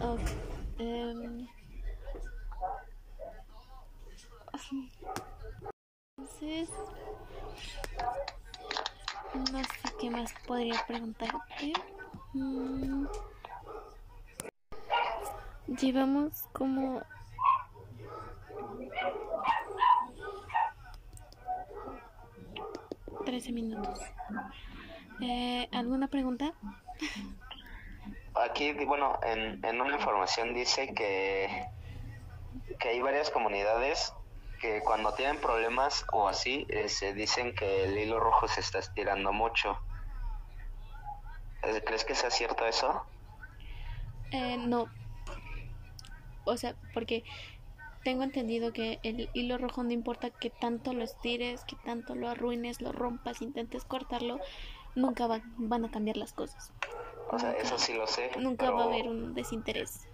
Ok, 0.02 0.22
em, 0.78 1.48
Entonces, 6.18 6.70
no 9.52 9.60
sé 9.60 9.96
qué 10.00 10.10
más 10.10 10.34
podría 10.48 10.84
preguntarte. 10.88 11.74
Mm, 12.34 13.06
Llevamos 15.80 16.44
como 16.52 17.02
trece 23.26 23.52
minutos. 23.52 24.00
Eh, 25.22 25.70
¿Alguna 25.72 26.08
pregunta? 26.08 26.54
Aquí, 28.34 28.74
bueno, 28.86 29.18
en, 29.24 29.64
en 29.64 29.82
una 29.82 29.96
información 29.96 30.54
dice 30.54 30.94
que, 30.94 31.68
que 32.80 32.90
hay 32.90 33.02
varias 33.02 33.30
comunidades 33.30 34.14
que 34.62 34.82
cuando 34.82 35.14
tienen 35.14 35.38
problemas 35.38 36.06
o 36.12 36.28
así, 36.28 36.66
eh, 36.70 36.88
se 36.88 37.14
dicen 37.14 37.56
que 37.56 37.86
el 37.86 37.98
hilo 37.98 38.20
rojo 38.20 38.48
se 38.48 38.62
está 38.62 38.80
estirando 38.80 39.34
mucho. 39.34 39.78
Eh, 41.64 41.82
¿Crees 41.86 42.06
que 42.06 42.16
sea 42.16 42.30
cierto 42.30 42.66
eso? 42.66 43.04
Eh, 44.32 44.58
no. 44.58 44.88
O 46.46 46.58
sea, 46.58 46.76
porque 46.94 47.24
tengo 48.04 48.24
entendido 48.24 48.72
que 48.72 49.00
el 49.04 49.30
hilo 49.34 49.58
rojo 49.58 49.84
no 49.84 49.92
importa 49.92 50.30
que 50.30 50.50
tanto 50.50 50.94
lo 50.94 51.04
estires, 51.04 51.64
que 51.66 51.76
tanto 51.76 52.16
lo 52.16 52.30
arruines, 52.30 52.82
lo 52.82 52.92
rompas, 52.92 53.42
intentes 53.42 53.84
cortarlo, 53.86 54.40
nunca 54.96 55.28
va- 55.28 55.42
van 55.58 55.86
a 55.86 55.92
cambiar 55.92 56.18
las 56.18 56.34
cosas. 56.34 56.72
O 57.30 57.40
sea, 57.40 57.54
eso 57.54 57.78
sí 57.78 57.94
lo 57.94 58.08
sé. 58.08 58.32
Nunca 58.38 58.66
pero 58.66 58.78
va 58.78 58.84
a 58.84 58.88
haber 58.88 59.08
un 59.08 59.34
desinterés. 59.34 60.08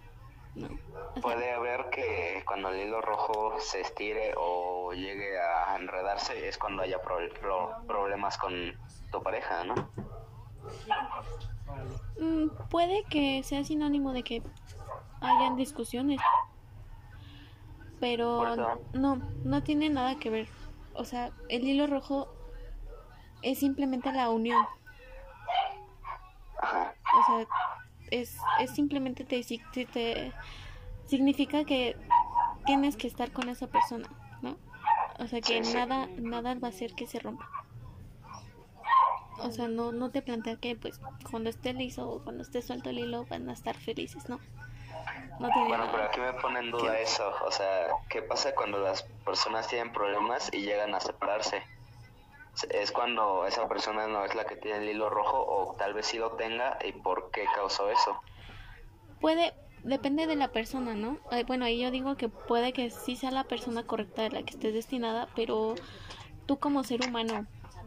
No. 0.57 1.21
Puede 1.21 1.51
haber 1.51 1.89
que 1.89 2.43
cuando 2.47 2.69
el 2.69 2.87
hilo 2.87 3.01
rojo 3.01 3.59
se 3.59 3.81
estire 3.81 4.33
o 4.37 4.91
llegue 4.93 5.39
a 5.39 5.75
enredarse 5.75 6.47
es 6.47 6.57
cuando 6.57 6.83
haya 6.83 7.01
pro- 7.01 7.17
pro- 7.39 7.75
problemas 7.87 8.37
con, 8.37 8.53
tu 9.11 9.21
pareja, 9.23 9.63
¿no? 9.63 9.75
Mm, 12.19 12.49
puede 12.69 13.03
que 13.05 13.43
sea 13.43 13.63
sinónimo 13.63 14.13
de 14.13 14.23
que 14.23 14.41
hayan 15.21 15.55
discusiones, 15.55 16.19
pero 17.99 18.53
eso. 18.53 18.79
no, 18.93 19.15
no 19.43 19.63
tiene 19.63 19.89
nada 19.89 20.15
que 20.17 20.29
ver. 20.29 20.47
O 20.93 21.05
sea, 21.05 21.31
el 21.49 21.63
hilo 21.67 21.87
rojo 21.87 22.27
es 23.43 23.59
simplemente 23.59 24.11
la 24.11 24.29
unión. 24.29 24.63
Ajá. 26.61 26.93
O 27.19 27.25
sea, 27.25 27.47
es, 28.11 28.37
es 28.59 28.71
simplemente 28.71 29.23
te, 29.23 29.43
te, 29.73 29.85
te- 29.85 30.33
significa 31.07 31.63
que 31.65 31.95
tienes 32.65 32.95
que 32.97 33.07
estar 33.07 33.31
con 33.31 33.49
esa 33.49 33.67
persona, 33.67 34.07
¿no? 34.41 34.57
O 35.19 35.27
sea, 35.27 35.41
que 35.41 35.63
Sí, 35.63 35.71
sí. 35.71 35.73
nada 35.73 36.07
nada 36.17 36.55
va 36.55 36.67
a 36.67 36.71
hacer 36.71 36.93
que 36.93 37.07
se 37.07 37.19
rompa. 37.19 37.49
O 39.39 39.51
sea, 39.51 39.67
no, 39.67 39.91
no 39.91 40.09
te 40.09 40.21
plantea 40.21 40.55
que 40.57 40.75
pues 40.75 40.99
cuando 41.29 41.49
esté 41.49 41.73
liso 41.73 42.09
o 42.09 42.23
cuando 42.23 42.41
esté 42.41 42.61
suelto 42.61 42.89
el 42.89 42.99
hilo 42.99 43.25
van 43.29 43.47
a 43.49 43.53
estar 43.53 43.75
felices, 43.75 44.27
¿no? 44.29 44.39
No 45.39 45.49
tiene 45.51 45.67
Bueno, 45.67 45.87
pero 45.91 46.03
aquí 46.05 46.19
me 46.19 46.33
pone 46.33 46.59
en 46.59 46.71
duda 46.71 46.93
¿Qué? 46.97 47.03
eso. 47.03 47.31
O 47.45 47.51
sea, 47.51 47.87
¿qué 48.09 48.23
pasa 48.23 48.53
cuando 48.55 48.79
las 48.79 49.03
personas 49.23 49.67
tienen 49.67 49.91
problemas 49.93 50.49
y 50.51 50.61
llegan 50.61 50.95
a 50.95 50.99
separarse? 50.99 51.63
¿Es 52.69 52.91
cuando 52.91 53.45
esa 53.45 53.67
persona 53.67 54.07
no 54.07 54.25
es 54.25 54.33
la 54.35 54.45
que 54.45 54.55
tiene 54.55 54.79
el 54.79 54.89
hilo 54.89 55.09
rojo 55.09 55.37
o 55.37 55.75
tal 55.75 55.93
vez 55.93 56.07
sí 56.07 56.17
lo 56.17 56.31
tenga 56.31 56.77
y 56.83 56.91
por 56.91 57.29
qué 57.31 57.45
causó 57.53 57.89
eso? 57.89 58.19
Puede, 59.21 59.53
depende 59.83 60.27
de 60.27 60.35
la 60.35 60.49
persona, 60.49 60.95
¿no? 60.95 61.19
Bueno, 61.45 61.65
ahí 61.65 61.81
yo 61.81 61.91
digo 61.91 62.15
que 62.17 62.29
puede 62.29 62.73
que 62.73 62.89
sí 62.89 63.15
sea 63.15 63.31
la 63.31 63.43
persona 63.43 63.83
correcta 63.83 64.23
de 64.23 64.31
la 64.31 64.43
que 64.43 64.51
estés 64.51 64.73
destinada, 64.73 65.27
pero 65.35 65.75
tú 66.45 66.57
como 66.57 66.83
ser 66.83 67.07
humano, 67.07 67.45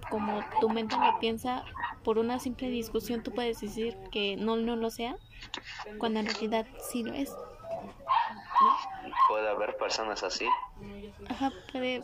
como 0.08 0.40
tu 0.60 0.68
mente 0.68 0.96
lo 0.96 1.18
piensa, 1.18 1.64
por 2.04 2.18
una 2.18 2.38
simple 2.38 2.68
discusión 2.68 3.22
tú 3.22 3.32
puedes 3.32 3.60
decir 3.60 3.96
que 4.10 4.36
no, 4.36 4.56
no 4.56 4.76
lo 4.76 4.90
sea, 4.90 5.16
cuando 5.98 6.20
en 6.20 6.26
realidad 6.26 6.66
sí 6.90 7.02
lo 7.02 7.12
es. 7.12 7.34
Puede 9.30 9.48
haber 9.48 9.76
personas 9.76 10.24
así. 10.24 10.44
Ajá, 11.28 11.52
puede, 11.70 12.02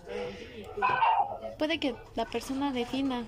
puede 1.58 1.80
que 1.80 1.96
la 2.14 2.24
persona 2.24 2.72
defina 2.72 3.24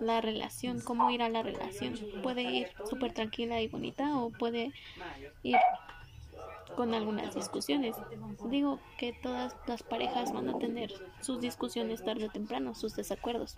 la 0.00 0.20
relación, 0.20 0.80
cómo 0.80 1.08
ir 1.12 1.22
a 1.22 1.28
la 1.28 1.44
relación. 1.44 1.96
Puede 2.24 2.42
ir 2.42 2.72
súper 2.90 3.14
tranquila 3.14 3.60
y 3.60 3.68
bonita 3.68 4.18
o 4.18 4.30
puede 4.30 4.72
ir 5.44 5.56
con 6.74 6.94
algunas 6.94 7.32
discusiones. 7.32 7.94
Digo 8.46 8.80
que 8.98 9.12
todas 9.12 9.54
las 9.68 9.84
parejas 9.84 10.32
van 10.32 10.48
a 10.48 10.58
tener 10.58 10.92
sus 11.20 11.40
discusiones 11.40 12.04
tarde 12.04 12.26
o 12.26 12.30
temprano, 12.30 12.74
sus 12.74 12.96
desacuerdos. 12.96 13.56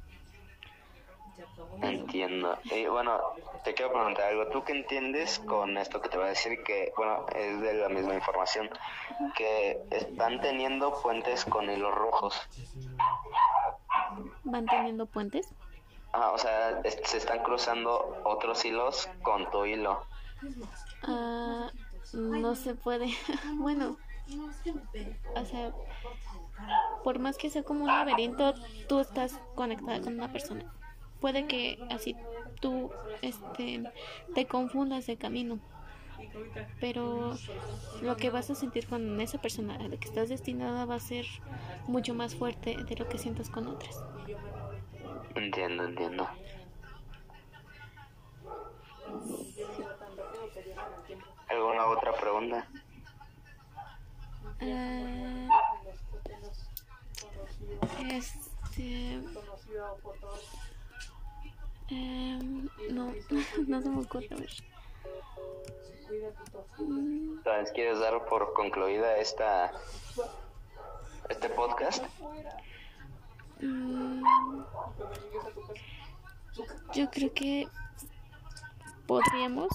Entiendo. 1.82 2.58
Y 2.64 2.86
bueno, 2.86 3.18
te 3.64 3.74
quiero 3.74 3.92
preguntar 3.92 4.24
algo. 4.30 4.46
¿Tú 4.48 4.64
qué 4.64 4.72
entiendes 4.72 5.38
con 5.40 5.76
esto 5.78 6.00
que 6.00 6.08
te 6.08 6.16
voy 6.16 6.26
a 6.26 6.30
decir? 6.30 6.62
Que, 6.64 6.92
bueno, 6.96 7.26
es 7.34 7.60
de 7.60 7.74
la 7.74 7.88
misma 7.88 8.14
información. 8.14 8.68
Que 9.36 9.80
están 9.90 10.40
teniendo 10.40 11.00
puentes 11.02 11.44
con 11.44 11.70
hilos 11.70 11.94
rojos. 11.94 12.40
¿Van 14.44 14.66
teniendo 14.66 15.06
puentes? 15.06 15.48
Ah, 16.12 16.30
o 16.32 16.38
sea, 16.38 16.80
es- 16.84 16.98
se 17.04 17.18
están 17.18 17.42
cruzando 17.42 18.20
otros 18.24 18.64
hilos 18.64 19.08
con 19.22 19.50
tu 19.50 19.64
hilo. 19.66 20.02
Ah, 21.02 21.70
no 22.12 22.54
se 22.54 22.74
puede. 22.74 23.06
bueno, 23.58 23.96
o 25.36 25.44
sea, 25.44 25.72
por 27.04 27.18
más 27.18 27.36
que 27.36 27.50
sea 27.50 27.62
como 27.62 27.82
un 27.84 27.88
laberinto, 27.88 28.54
tú 28.88 29.00
estás 29.00 29.38
conectada 29.54 30.00
con 30.00 30.14
una 30.14 30.32
persona. 30.32 30.64
Puede 31.20 31.46
que 31.46 31.78
así 31.90 32.16
tú 32.60 32.90
este, 33.22 33.82
te 34.34 34.46
confundas 34.46 35.06
de 35.06 35.16
camino, 35.16 35.58
pero 36.80 37.34
lo 38.02 38.16
que 38.16 38.30
vas 38.30 38.50
a 38.50 38.54
sentir 38.54 38.86
con 38.86 39.20
esa 39.20 39.38
persona 39.40 39.76
a 39.76 39.88
la 39.88 39.96
que 39.96 40.08
estás 40.08 40.28
destinada 40.28 40.84
va 40.84 40.96
a 40.96 41.00
ser 41.00 41.26
mucho 41.86 42.14
más 42.14 42.34
fuerte 42.34 42.76
de 42.76 42.96
lo 42.96 43.08
que 43.08 43.18
sientas 43.18 43.50
con 43.50 43.66
otras. 43.66 44.02
Entiendo, 45.34 45.84
entiendo. 45.84 46.28
¿Alguna 51.48 51.86
otra 51.86 52.12
pregunta? 52.12 52.68
Ah, 54.60 55.48
este. 58.10 59.20
Em, 61.90 62.68
no, 62.90 63.12
no 63.66 63.82
se 63.82 63.88
me 63.88 64.00
ocurre. 64.00 64.28
a 64.30 64.36
ver. 64.36 64.50
Mm, 66.78 67.38
¿quieres 67.74 67.98
dar 67.98 68.24
por 68.26 68.52
concluida 68.54 69.18
esta 69.18 69.72
este 71.28 71.48
podcast? 71.50 72.04
mm, 73.60 74.22
yo 76.94 77.10
creo 77.10 77.32
que 77.34 77.68
podríamos 79.06 79.68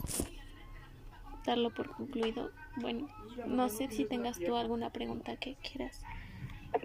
darlo 1.46 1.70
por 1.72 1.90
concluido. 1.90 2.52
Bueno, 2.78 3.08
no 3.46 3.70
sé 3.70 3.90
si 3.90 4.06
tengas 4.06 4.40
tú 4.40 4.56
alguna 4.56 4.90
pregunta 4.90 5.36
que 5.38 5.56
quieras. 5.56 6.02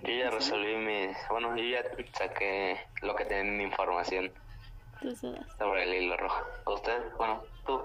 Yo 0.03 0.12
ya 0.12 0.31
resolví 0.31 0.77
mi... 0.77 1.09
Bueno, 1.31 1.57
yo 1.57 1.64
ya 1.64 1.83
saqué 2.12 2.79
lo 3.01 3.17
que 3.17 3.25
tenía 3.25 3.51
en 3.51 3.57
mi 3.57 3.64
información 3.64 4.31
Sobre 5.59 5.85
el 5.85 6.03
hilo 6.03 6.17
rojo. 6.17 6.45
¿Usted? 6.67 7.03
Bueno, 7.17 7.43
tú. 7.67 7.81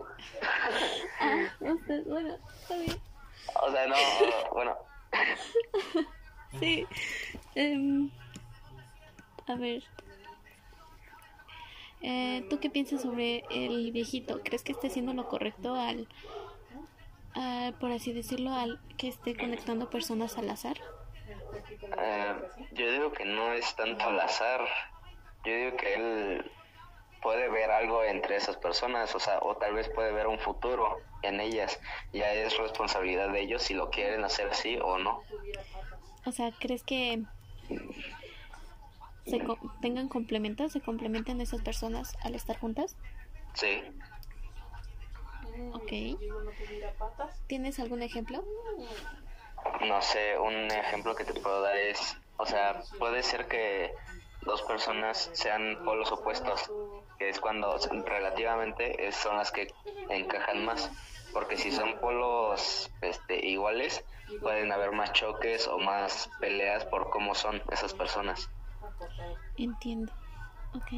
Ah, 1.19 1.49
usted, 1.59 2.03
bueno, 2.05 2.35
está 2.61 2.75
bien. 2.77 2.99
O 3.61 3.71
sea, 3.71 3.87
no, 3.87 3.95
bueno, 4.53 4.77
Sí. 6.59 6.85
Em, 7.55 8.09
a 9.47 9.55
ver. 9.55 9.83
Eh, 12.01 12.45
¿Tú 12.49 12.59
qué 12.59 12.69
piensas 12.69 13.01
sobre 13.01 13.43
el 13.49 13.91
viejito? 13.91 14.41
¿Crees 14.43 14.63
que 14.63 14.73
esté 14.73 14.87
haciendo 14.87 15.13
lo 15.13 15.27
correcto 15.29 15.75
al, 15.75 16.07
al, 17.33 17.73
por 17.75 17.91
así 17.91 18.11
decirlo, 18.11 18.51
al 18.51 18.81
que 18.97 19.07
esté 19.07 19.35
conectando 19.35 19.89
personas 19.89 20.37
al 20.37 20.49
azar? 20.49 20.77
eh, 21.97 22.35
yo 22.73 22.91
digo 22.91 23.11
que 23.13 23.25
no 23.25 23.53
es 23.53 23.75
tanto 23.75 24.03
al 24.05 24.19
azar. 24.19 24.61
Yo 25.45 25.53
digo 25.55 25.77
que 25.77 25.93
él 25.95 26.51
puede 27.23 27.49
ver 27.49 27.71
algo 27.71 28.03
entre 28.03 28.35
esas 28.35 28.57
personas, 28.57 29.15
o 29.15 29.19
sea, 29.19 29.39
o 29.41 29.55
tal 29.55 29.73
vez 29.73 29.89
puede 29.89 30.11
ver 30.11 30.27
un 30.27 30.37
futuro 30.39 30.99
en 31.21 31.39
ellas. 31.39 31.79
Ya 32.11 32.31
es 32.33 32.55
responsabilidad 32.57 33.29
de 33.29 33.41
ellos 33.41 33.63
si 33.63 33.73
lo 33.73 33.89
quieren 33.89 34.23
hacer 34.25 34.49
así 34.49 34.77
o 34.77 34.97
no. 34.99 35.23
O 36.25 36.31
sea, 36.31 36.51
¿crees 36.59 36.83
que 36.83 37.23
se 39.25 39.39
co- 39.39 39.57
tengan 39.81 40.09
complementos, 40.09 40.73
se 40.73 40.81
complementen 40.81 41.39
esas 41.41 41.61
personas 41.61 42.15
al 42.23 42.35
estar 42.35 42.59
juntas? 42.59 42.95
Sí. 43.53 43.81
Ok. 45.73 46.19
¿Tienes 47.47 47.79
algún 47.79 48.01
ejemplo? 48.03 48.43
No 49.87 50.01
sé, 50.01 50.37
un 50.37 50.69
ejemplo 50.71 51.15
que 51.15 51.23
te 51.23 51.33
puedo 51.39 51.61
dar 51.61 51.77
es, 51.77 52.17
o 52.37 52.45
sea, 52.45 52.81
puede 52.99 53.23
ser 53.23 53.47
que 53.47 53.93
dos 54.41 54.61
personas 54.63 55.29
sean 55.33 55.79
polos 55.85 56.11
opuestos, 56.11 56.69
que 57.17 57.29
es 57.29 57.39
cuando 57.39 57.77
relativamente 58.05 59.07
es- 59.07 59.15
son 59.15 59.37
las 59.37 59.51
que 59.51 59.67
encajan 60.09 60.65
más, 60.65 60.89
porque 61.33 61.57
si 61.57 61.71
son 61.71 61.99
polos 61.99 62.91
este, 63.01 63.45
iguales, 63.45 64.05
pueden 64.41 64.71
haber 64.71 64.91
más 64.91 65.13
choques 65.13 65.67
o 65.67 65.77
más 65.79 66.29
peleas 66.39 66.85
por 66.85 67.09
cómo 67.09 67.33
son 67.35 67.61
esas 67.71 67.93
personas. 67.93 68.49
Entiendo. 69.57 70.13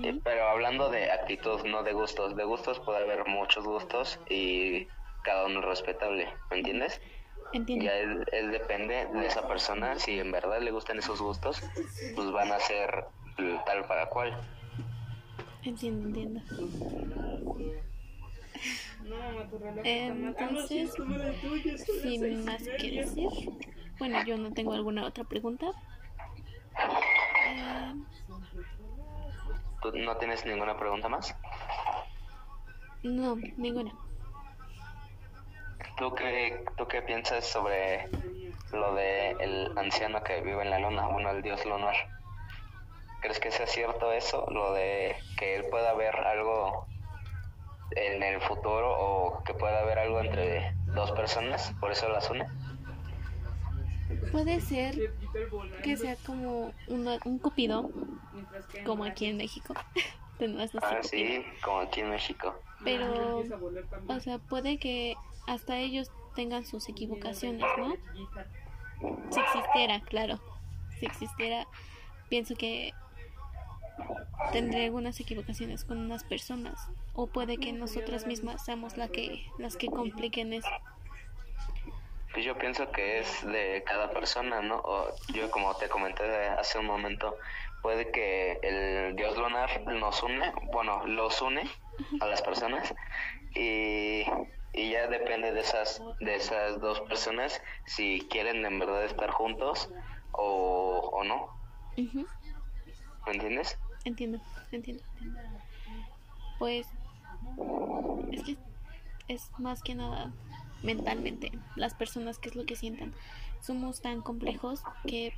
Eh, 0.04 0.19
Pero 0.23 0.47
hablando 0.47 0.89
de 0.89 1.12
actitud, 1.12 1.63
no 1.65 1.84
de 1.84 1.93
gustos, 1.93 2.36
de 2.36 2.43
gustos 2.43 2.80
puede 2.80 2.99
haber 2.99 3.25
muchos 3.28 3.65
gustos 3.65 4.19
y 4.30 4.89
cada 5.21 5.45
uno 5.45 5.60
es 5.60 5.65
respetable, 5.65 6.38
¿me 6.49 6.58
entiendes? 6.58 7.01
Entiendo. 7.54 7.86
Ya 7.86 7.93
él, 7.97 8.25
él 8.32 8.51
depende 8.51 9.06
de 9.08 9.25
esa 9.25 9.47
persona, 9.47 9.97
si 9.99 10.19
en 10.19 10.32
verdad 10.32 10.60
le 10.62 10.71
gustan 10.71 10.99
esos 10.99 11.21
gustos, 11.21 11.62
pues 12.15 12.32
van 12.32 12.51
a 12.51 12.60
ser 12.60 13.06
tal 13.65 13.86
para 13.86 14.08
cual. 14.08 14.38
Entiendo, 15.65 16.08
entiendo. 16.08 16.41
Entonces, 19.84 20.93
sin 22.01 22.45
más 22.45 22.63
que 22.80 22.91
decir, 22.91 23.30
bueno, 23.97 24.23
yo 24.25 24.38
no 24.38 24.54
tengo 24.54 24.73
alguna 24.73 25.06
otra 25.06 25.23
pregunta. 25.23 25.67
Eh, 27.47 27.93
¿Tú 29.82 29.91
no 29.97 30.17
tienes 30.17 30.45
ninguna 30.45 30.78
pregunta 30.78 31.10
más? 31.10 31.36
no, 33.04 33.36
ninguna. 33.58 33.91
¿Tú 35.97 36.13
qué, 36.13 36.63
¿Tú 36.78 36.88
qué 36.88 37.01
piensas 37.01 37.45
sobre 37.45 38.10
lo 38.71 38.95
de 38.95 39.32
el 39.32 39.78
anciano 39.78 40.23
que 40.23 40.41
vive 40.41 40.63
en 40.63 40.69
la 40.69 40.80
luna, 40.80 41.08
bueno, 41.08 41.32
el 41.32 41.41
dios 41.41 41.63
lunar? 41.65 41.95
¿Crees 43.25 43.39
que 43.39 43.49
sea 43.49 43.65
cierto 43.65 44.11
eso? 44.11 44.45
Lo 44.51 44.71
de 44.73 45.15
que 45.39 45.55
él 45.55 45.65
pueda 45.71 45.95
ver 45.95 46.15
algo 46.15 46.85
en 47.95 48.21
el 48.21 48.39
futuro 48.39 48.95
o 48.99 49.43
que 49.43 49.55
pueda 49.55 49.79
haber 49.79 49.97
algo 49.97 50.19
entre 50.21 50.75
dos 50.93 51.11
personas, 51.13 51.73
por 51.79 51.91
eso 51.91 52.07
las 52.07 52.29
une. 52.29 52.45
Puede 54.31 54.61
ser 54.61 54.95
que 55.83 55.97
sea 55.97 56.15
como 56.17 56.71
una- 56.88 57.17
un 57.25 57.39
cupido, 57.39 57.89
como 58.85 59.05
aquí 59.05 59.25
en 59.25 59.38
México. 59.38 59.73
Tenemos 60.38 60.69
Ah, 60.75 60.79
cupido. 60.81 61.03
sí, 61.03 61.43
como 61.63 61.79
aquí 61.79 62.01
en 62.01 62.11
México. 62.11 62.53
Pero, 62.83 63.39
o 64.07 64.19
sea, 64.19 64.38
puede 64.38 64.77
que 64.77 65.15
hasta 65.47 65.77
ellos 65.79 66.11
tengan 66.35 66.63
sus 66.63 66.88
equivocaciones, 66.89 67.65
¿no? 67.79 67.95
Si 69.31 69.39
existiera, 69.39 69.99
claro. 70.01 70.39
Si 70.99 71.07
existiera, 71.07 71.65
pienso 72.29 72.53
que 72.55 72.93
tendré 74.51 74.86
algunas 74.86 75.19
equivocaciones 75.19 75.84
con 75.86 75.97
unas 75.97 76.23
personas. 76.23 76.88
O 77.13 77.27
puede 77.27 77.58
que 77.58 77.73
nosotras 77.73 78.25
mismas 78.25 78.63
seamos 78.65 78.97
la 78.97 79.08
que, 79.08 79.45
las 79.58 79.77
que 79.77 79.88
compliquen 79.88 80.53
eso. 80.53 80.69
Pues 82.34 82.45
yo 82.45 82.58
pienso 82.58 82.91
que 82.91 83.19
es 83.19 83.45
de 83.45 83.84
cada 83.86 84.12
persona, 84.12 84.62
¿no? 84.62 84.77
O 84.79 85.08
yo 85.34 85.49
como 85.51 85.73
te 85.75 85.88
comenté 85.88 86.23
hace 86.49 86.77
un 86.77 86.86
momento, 86.86 87.38
puede 87.81 88.12
que 88.12 88.60
el 88.62 89.15
dios 89.15 89.38
lunar 89.38 89.81
nos 89.86 90.21
une, 90.23 90.51
bueno, 90.73 91.05
los 91.05 91.41
une 91.41 91.63
a 92.19 92.25
las 92.25 92.41
personas 92.41 92.93
y, 93.53 94.25
y 94.73 94.91
ya 94.91 95.08
depende 95.08 95.53
de 95.53 95.62
esas 95.62 96.01
de 96.19 96.36
esas 96.36 96.81
dos 96.81 96.99
personas 97.01 97.62
si 97.86 98.27
quieren 98.29 98.65
en 98.65 98.79
verdad 98.79 99.05
estar 99.05 99.29
juntos 99.31 99.89
o, 100.34 101.10
o 101.13 101.23
no, 101.23 101.49
¿me 101.95 103.31
entiendes? 103.31 103.79
Entiendo, 104.05 104.39
entiendo, 104.71 105.03
entiendo. 105.13 105.39
Pues 106.59 106.87
es 108.31 108.43
que 108.43 108.57
es 109.27 109.51
más 109.57 109.81
que 109.81 109.95
nada 109.95 110.31
mentalmente 110.83 111.51
las 111.75 111.93
personas 111.93 112.37
qué 112.37 112.49
es 112.49 112.55
lo 112.55 112.65
que 112.65 112.75
sientan. 112.75 113.13
Somos 113.61 114.01
tan 114.01 114.21
complejos 114.21 114.83
que 115.05 115.33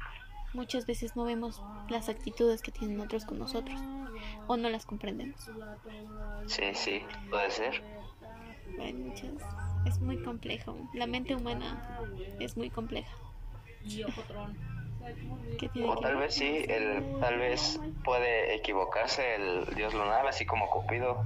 muchas 0.54 0.86
veces 0.86 1.16
no 1.16 1.24
vemos 1.24 1.62
las 1.90 2.10
actitudes 2.10 2.62
que 2.62 2.72
tienen 2.72 3.00
otros 3.00 3.26
con 3.26 3.40
nosotros 3.40 3.80
o 4.48 4.58
no 4.58 4.70
las 4.70 4.86
comprendemos. 4.86 5.50
Sí, 6.48 6.64
sí, 6.74 7.02
puede 7.30 7.50
ser. 7.52 7.84
Hay 8.80 8.94
muchas, 8.94 9.32
es 9.86 10.00
muy 10.00 10.22
complejo. 10.22 10.78
La 10.94 11.08
mente 11.08 11.36
humana 11.36 12.02
es 12.40 12.58
muy 12.58 12.70
compleja. 12.70 13.16
¿Qué 15.60 15.70
tiene 15.70 15.90
O 15.90 15.98
tal 15.98 16.18
vez 16.18 16.36
sí, 16.36 16.66
el, 16.68 17.20
tal 17.20 17.38
vez 17.40 17.80
puede 18.04 18.56
equivocarse 18.56 19.36
el 19.36 19.66
dios 19.76 19.94
lunar, 19.94 20.28
así 20.28 20.46
como 20.46 20.70
Cupido. 20.70 21.26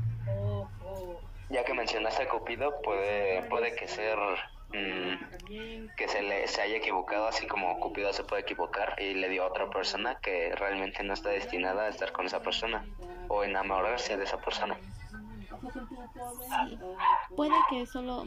Ya 1.50 1.66
que 1.66 1.74
mencionaste 1.74 2.24
a 2.24 2.30
Cupido, 2.30 2.82
puede, 2.82 3.44
puede 3.44 3.76
que 3.76 3.88
ser 3.88 4.18
mm, 4.70 5.90
que 5.98 6.08
se 6.08 6.22
le 6.22 6.48
se 6.48 6.62
haya 6.62 6.78
equivocado, 6.78 7.28
así 7.28 7.46
como 7.48 7.80
Cupido 7.80 8.14
se 8.14 8.24
puede 8.24 8.44
equivocar 8.44 8.96
y 9.02 9.14
le 9.16 9.28
dio 9.28 9.44
a 9.44 9.48
otra 9.48 9.70
persona 9.70 10.18
que 10.22 10.56
realmente 10.56 11.04
no 11.04 11.14
está 11.14 11.30
destinada 11.30 11.84
a 11.84 11.90
estar 11.90 12.12
con 12.14 12.26
esa 12.26 12.42
persona 12.42 12.86
o 13.28 13.44
enamorarse 13.44 14.16
de 14.18 14.24
esa 14.24 14.38
persona. 14.38 14.78
Sí. 16.70 16.80
Puede 17.36 17.56
que 17.70 17.86
solo 17.86 18.26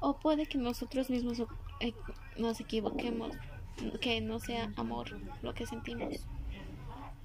o 0.00 0.18
puede 0.18 0.46
que 0.46 0.58
nosotros 0.58 1.10
mismos 1.10 1.42
eh, 1.80 1.94
nos 2.36 2.60
equivoquemos, 2.60 3.36
que 4.00 4.20
no 4.20 4.38
sea 4.38 4.70
amor 4.76 5.10
lo 5.42 5.54
que 5.54 5.66
sentimos. 5.66 6.26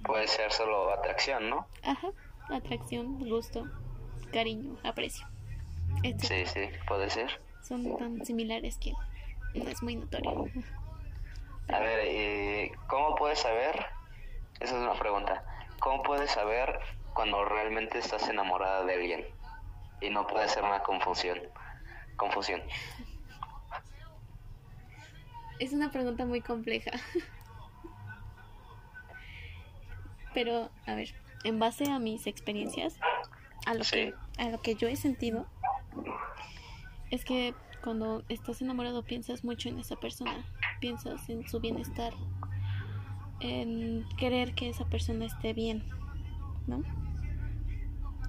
Puede 0.04 0.26
ser 0.28 0.52
solo 0.52 0.92
atracción, 0.92 1.48
¿no? 1.48 1.66
Ajá, 1.82 2.08
atracción, 2.50 3.18
gusto, 3.28 3.64
cariño, 4.32 4.76
aprecio. 4.82 5.26
Sí, 6.18 6.44
sí, 6.46 6.68
puede 6.86 7.08
ser. 7.08 7.40
son 7.62 7.96
tan 7.96 8.24
similares 8.26 8.76
que 8.78 8.92
no 9.54 9.68
es 9.68 9.82
muy 9.82 9.96
notorio. 9.96 10.46
A 11.68 11.78
ver, 11.78 12.06
¿y 12.06 12.72
¿cómo 12.88 13.14
puedes 13.14 13.38
saber? 13.38 13.86
Esa 14.60 14.76
es 14.76 14.82
una 14.82 14.98
pregunta. 14.98 15.44
¿Cómo 15.80 16.02
puedes 16.02 16.30
saber 16.30 16.78
cuando 17.14 17.44
realmente 17.44 17.98
estás 17.98 18.28
enamorada 18.28 18.84
de 18.84 18.94
alguien? 18.94 19.26
Y 20.00 20.10
no 20.10 20.26
puede 20.26 20.48
ser 20.48 20.64
una 20.64 20.82
confusión. 20.82 21.40
Confusión. 22.16 22.62
Es 25.64 25.72
una 25.72 25.90
pregunta 25.90 26.26
muy 26.26 26.42
compleja. 26.42 26.90
Pero, 30.34 30.68
a 30.86 30.94
ver, 30.94 31.14
en 31.44 31.58
base 31.58 31.90
a 31.90 31.98
mis 31.98 32.26
experiencias, 32.26 32.98
a 33.64 33.72
lo 33.72 33.82
que 33.82 34.12
a 34.36 34.50
lo 34.50 34.60
que 34.60 34.74
yo 34.74 34.88
he 34.88 34.96
sentido, 34.96 35.46
es 37.10 37.24
que 37.24 37.54
cuando 37.82 38.24
estás 38.28 38.60
enamorado 38.60 39.04
piensas 39.04 39.42
mucho 39.42 39.70
en 39.70 39.78
esa 39.78 39.96
persona, 39.96 40.44
piensas 40.80 41.30
en 41.30 41.48
su 41.48 41.60
bienestar, 41.60 42.12
en 43.40 44.04
querer 44.18 44.54
que 44.54 44.68
esa 44.68 44.84
persona 44.84 45.24
esté 45.24 45.54
bien, 45.54 45.82
¿no? 46.66 46.82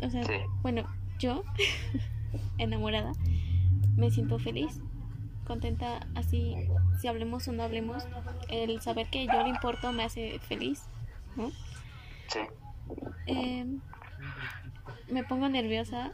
O 0.01 0.09
sea, 0.09 0.23
Sí. 0.23 0.35
bueno, 0.61 0.85
yo 1.19 1.43
enamorada 2.59 3.11
me 3.97 4.09
siento 4.09 4.39
feliz, 4.39 4.79
contenta 5.45 6.05
así, 6.15 6.55
si 6.99 7.07
hablemos 7.07 7.47
o 7.47 7.51
no 7.51 7.63
hablemos, 7.63 8.03
el 8.49 8.81
saber 8.81 9.09
que 9.09 9.25
yo 9.25 9.43
le 9.43 9.49
importo 9.49 9.91
me 9.91 10.03
hace 10.03 10.39
feliz, 10.39 10.83
¿no? 11.35 11.51
Sí. 12.27 12.39
Eh, 13.27 13.65
me 15.07 15.23
pongo 15.23 15.47
nerviosa, 15.47 16.11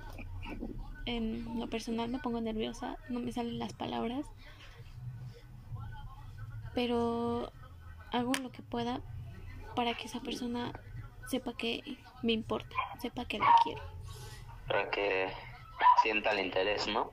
en 1.06 1.60
lo 1.60 1.68
personal 1.68 2.10
me 2.10 2.20
pongo 2.20 2.42
nerviosa, 2.42 2.98
no 3.10 3.20
me 3.20 3.32
salen 3.32 3.60
las 3.60 3.74
palabras, 3.74 4.26
pero 6.74 7.52
hago 8.12 8.34
lo 8.42 8.52
que 8.52 8.62
pueda 8.62 9.02
para 9.76 9.94
que 9.94 10.06
esa 10.06 10.20
persona 10.20 10.74
sepa 11.28 11.54
que 11.54 11.98
me 12.22 12.34
importa, 12.34 12.76
sepa 13.00 13.26
que 13.26 13.40
la 13.40 13.54
quiero. 13.64 13.82
Para 14.68 14.90
que 14.90 15.30
sienta 16.02 16.32
el 16.32 16.46
interés, 16.46 16.88
¿no? 16.88 17.12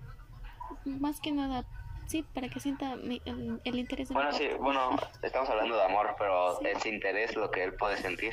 Más 0.84 1.20
que 1.20 1.32
nada, 1.32 1.64
sí, 2.08 2.22
para 2.34 2.48
que 2.48 2.58
sienta 2.58 2.96
mi- 2.96 3.22
el, 3.24 3.60
el 3.64 3.78
interés 3.78 4.08
de 4.08 4.14
Bueno, 4.14 4.32
sí, 4.32 4.48
bueno, 4.58 4.96
estamos 5.22 5.48
hablando 5.50 5.76
de 5.76 5.84
amor, 5.84 6.16
pero 6.18 6.60
es 6.62 6.84
interés 6.86 7.36
lo 7.36 7.50
que 7.50 7.62
él 7.64 7.74
puede 7.74 7.96
sentir. 7.98 8.32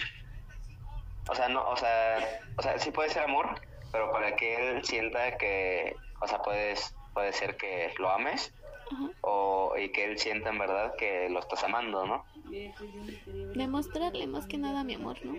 O 1.28 1.36
sea, 1.36 1.50
no, 1.50 1.64
o 1.70 1.76
sea, 1.76 2.18
o 2.58 2.62
sea, 2.62 2.78
sí 2.80 2.92
puede 2.92 3.10
ser 3.10 3.24
amor, 3.24 3.60
pero 3.92 4.12
para 4.12 4.36
que 4.36 4.72
él 4.72 4.84
sienta 4.84 5.38
que, 5.38 5.96
o 6.22 6.28
sea, 6.28 6.40
puedes, 6.40 6.96
puede 7.14 7.34
ser 7.34 7.58
que 7.58 7.94
lo 8.00 8.10
ames 8.12 8.54
Ajá. 8.92 9.10
o 9.22 9.74
y 9.78 9.92
que 9.92 10.06
él 10.06 10.18
sienta 10.20 10.50
en 10.50 10.60
verdad 10.60 10.94
que 10.98 11.28
lo 11.30 11.40
estás 11.40 11.64
amando, 11.64 12.06
¿no? 12.06 12.26
Demostrarle 13.56 14.28
más 14.28 14.46
que 14.48 14.58
nada 14.58 14.84
mi 14.84 14.94
amor, 14.96 15.18
¿no? 15.26 15.38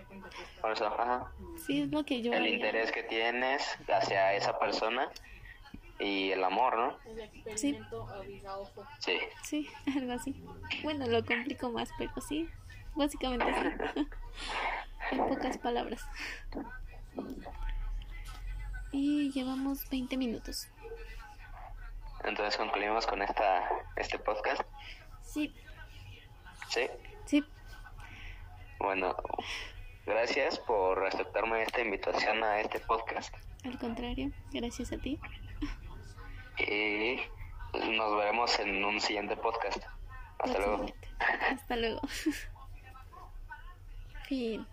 Por 0.60 0.72
eso, 0.72 0.86
ajá. 0.86 1.30
Sí, 1.64 1.82
es 1.82 1.90
lo 1.90 2.04
que 2.04 2.20
yo 2.22 2.32
El 2.32 2.42
haría. 2.42 2.54
interés 2.54 2.90
que 2.92 3.02
tienes 3.04 3.62
hacia 3.88 4.34
esa 4.34 4.58
persona 4.58 5.08
y 5.98 6.30
el 6.32 6.44
amor, 6.44 6.76
¿no? 6.76 6.98
Sí, 7.56 7.78
Sí. 9.00 9.18
sí, 9.42 9.68
algo 9.96 10.12
así. 10.12 10.44
Bueno, 10.82 11.06
lo 11.06 11.24
complico 11.24 11.70
más, 11.70 11.90
pero 11.98 12.12
sí, 12.20 12.48
básicamente 12.94 13.46
sí. 13.94 14.08
en 15.12 15.18
pocas 15.28 15.58
palabras. 15.58 16.04
Y 18.92 19.30
llevamos 19.32 19.88
20 19.90 20.16
minutos. 20.16 20.68
Entonces 22.24 22.56
concluimos 22.56 23.06
con 23.06 23.22
esta 23.22 23.68
este 23.96 24.18
podcast. 24.18 24.62
Sí, 25.22 25.54
Sí. 26.68 26.88
sí, 27.26 27.44
Bueno, 28.78 29.14
gracias 30.04 30.58
por 30.60 31.06
aceptarme 31.06 31.62
esta 31.62 31.80
invitación 31.80 32.42
a 32.42 32.60
este 32.60 32.80
podcast 32.80 33.34
al 33.64 33.78
contrario, 33.78 34.30
gracias 34.52 34.92
a 34.92 34.96
ti. 34.98 35.18
Y 36.58 37.20
nos 37.96 38.16
veremos 38.16 38.58
en 38.58 38.84
un 38.84 39.00
siguiente 39.00 39.36
podcast. 39.36 39.82
Hasta 40.38 40.58
luego. 40.58 40.86
Hasta 41.18 41.76
luego. 41.76 42.00
Fin. 44.28 44.66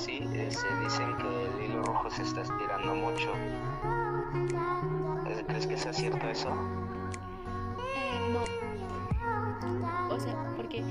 Así 0.00 0.18
se 0.48 0.66
dicen 0.82 1.14
que 1.18 1.28
el 1.44 1.62
hilo 1.62 1.82
rojo 1.82 2.08
se 2.08 2.22
está 2.22 2.40
estirando 2.40 2.94
mucho. 2.94 3.30
¿Crees 5.46 5.66
que 5.66 5.76
sea 5.76 5.92
cierto 5.92 6.26
eso? 6.26 6.48
No. 8.32 8.44
O 10.08 10.18
sea, 10.18 10.34
porque 10.56 10.82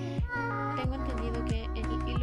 tengo 0.76 0.94
entendido 0.94 1.44
que 1.46 1.66
el 1.74 2.08
hilo 2.08 2.19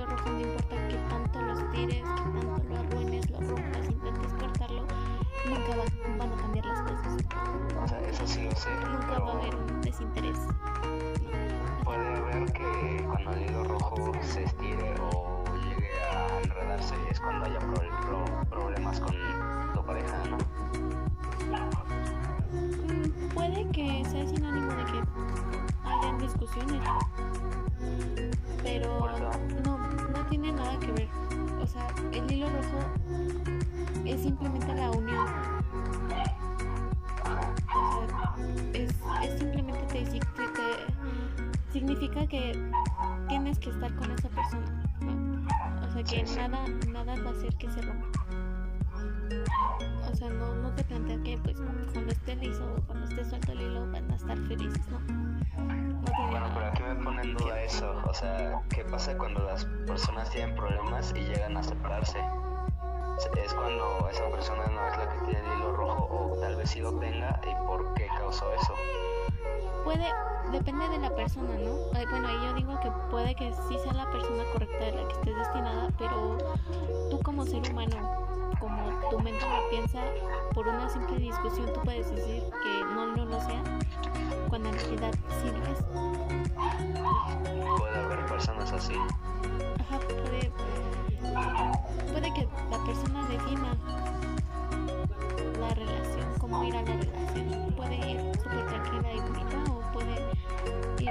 Bueno, 54.57 56.47
pero 56.55 56.67
aquí 56.67 56.83
me 56.83 56.95
pone 57.05 57.23
en 57.23 57.37
duda 57.37 57.63
eso, 57.63 58.03
o 58.05 58.15
sea, 58.15 58.61
¿qué 58.71 58.85
pasa 58.85 59.17
cuando 59.17 59.41
las 59.41 59.65
personas 59.87 60.31
tienen 60.31 60.55
problemas 60.57 61.13
y 61.17 61.21
llegan 61.21 61.57
a 61.57 61.63
separarse? 61.63 62.19
Es 63.43 63.55
cuando 63.55 64.09
esa 64.11 64.29
persona 64.31 64.67
no 64.67 64.89
es 64.89 64.99
la 64.99 65.09
que 65.09 65.19
tiene 65.31 65.41
el 65.41 65.59
hilo 65.59 65.73
rojo 65.73 66.09
o 66.11 66.37
tal 66.41 66.57
vez 66.57 66.71
sí 66.71 66.81
lo 66.81 66.93
tenga 66.99 67.41
y 67.43 67.67
por 67.67 67.95
qué 67.95 68.07
causó 68.19 68.53
eso. 68.53 68.75
Puede, 69.85 70.07
depende 70.53 70.89
de 70.89 70.99
la 70.99 71.15
persona, 71.15 71.55
¿no? 71.59 71.77
Bueno, 72.11 72.29
ahí 72.29 72.37
yo 72.45 72.55
digo 72.55 72.79
que 72.81 72.91
puede 73.11 73.35
que 73.35 73.53
sí 73.69 73.79
sea 73.79 73.93
la 73.95 74.11
persona 74.11 74.45
correcta 74.53 74.85
de 74.85 74.93
la 74.93 75.09
que 75.09 75.15
estés 75.15 75.37
destinada, 75.37 75.89
pero 75.99 76.39
tú 77.11 77.21
como 77.23 77.45
ser 77.47 77.71
humano, 77.71 78.26
como 78.61 78.91
tu 79.11 79.19
mente 79.21 79.45
lo 79.49 79.69
piensa, 79.71 80.03
por 80.55 80.67
una 80.69 80.89
simple 80.89 81.19
discusión 81.19 81.73
tú 81.73 81.81
puedes 81.85 82.11
decir 82.11 82.43
que 82.63 82.85
no, 82.95 83.07
no 83.15 83.25
lo 83.25 83.41
sea, 83.41 83.63
cuando 84.49 84.69
en 84.71 84.75
realidad 84.75 85.13
sí 85.29 85.51
lo 85.51 85.63
es. 85.73 85.83
Puede 87.79 87.99
haber 87.99 88.27
personas 88.27 88.73
así. 88.73 88.95
Ajá, 89.81 89.99
puede, 89.99 90.51
puede 92.13 92.35
que 92.35 92.49
la 92.71 92.85
persona 92.85 93.27
defina 93.29 93.77
la 95.61 95.75
relación, 95.75 96.27
cómo 96.39 96.65
ir 96.65 96.77
a 96.77 96.83
la 96.83 96.93
relación. 96.93 97.75
Puede 97.77 97.97
ir 97.97 98.21
súper 98.43 98.67
tranquila 98.67 99.13
y 99.13 99.21
bonita 99.21 99.65
o 99.71 99.93
puede 99.93 100.15
ir 101.01 101.11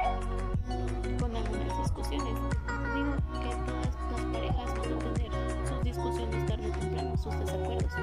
con 1.19 1.35
algunas 1.35 1.77
discusiones. 1.83 2.35
Digo 2.95 3.13
que 3.41 3.55
todas 3.65 3.95
las 4.11 4.21
parejas 4.33 4.73
van 4.79 4.93
a 4.93 5.13
tener 5.13 5.31
sus 5.67 5.83
discusiones 5.83 6.44
sus 7.17 7.37
desacuerdos. 7.39 7.93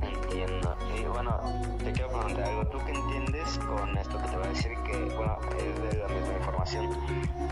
Entiendo. 0.00 0.76
Y 0.96 1.04
bueno, 1.04 1.40
te 1.78 1.92
quiero 1.92 2.08
preguntar 2.08 2.44
algo. 2.44 2.66
¿Tú 2.66 2.78
qué 2.84 2.92
entiendes 2.92 3.58
con 3.58 3.96
esto 3.96 4.20
que 4.20 4.28
te 4.28 4.36
voy 4.36 4.46
a 4.46 4.48
decir? 4.48 4.72
Que, 4.84 5.14
bueno, 5.16 5.38
es 5.58 5.92
de 5.92 5.98
la 5.98 6.08
misma 6.08 6.34
información. 6.38 6.90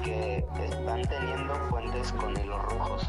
Que 0.03 0.45
están 0.65 1.03
teniendo 1.03 1.55
puentes 1.71 2.13
con 2.13 2.37
hilos 2.39 2.63
rojos. 2.63 3.07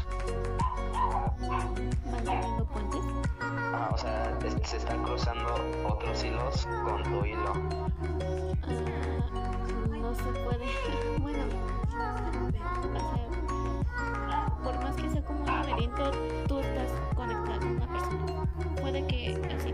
Van 1.48 2.24
teniendo 2.24 2.64
puentes. 2.66 3.00
Ah, 3.40 3.90
o 3.92 3.98
sea, 3.98 4.38
se 4.62 4.76
están 4.76 5.02
cruzando 5.02 5.54
otros 5.88 6.24
hilos 6.24 6.68
con 6.84 7.02
tu 7.02 7.24
hilo. 7.24 7.52
Ah, 8.62 9.96
no 9.96 10.14
se 10.14 10.22
puede. 10.22 10.64
Bueno, 11.20 11.44
o 12.44 12.50
sea, 14.28 14.46
por 14.62 14.78
más 14.82 14.96
que 14.96 15.08
sea 15.10 15.24
como 15.24 15.40
un 15.40 15.46
laberinto, 15.46 16.10
Puede 18.94 19.08
que 19.08 19.34
así 19.52 19.72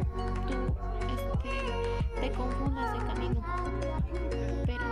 tú 0.48 0.74
este, 1.12 2.22
te 2.22 2.32
confundas 2.32 2.94
de 2.94 3.06
camino, 3.06 3.42
pero 4.64 4.84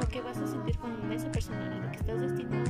lo 0.00 0.08
que 0.08 0.20
vas 0.20 0.38
a 0.38 0.46
sentir 0.46 0.78
con 0.78 1.10
esa 1.10 1.28
persona 1.32 1.66
a 1.66 1.86
la 1.86 1.90
que 1.90 1.98
estás 1.98 2.20
destinada 2.20 2.65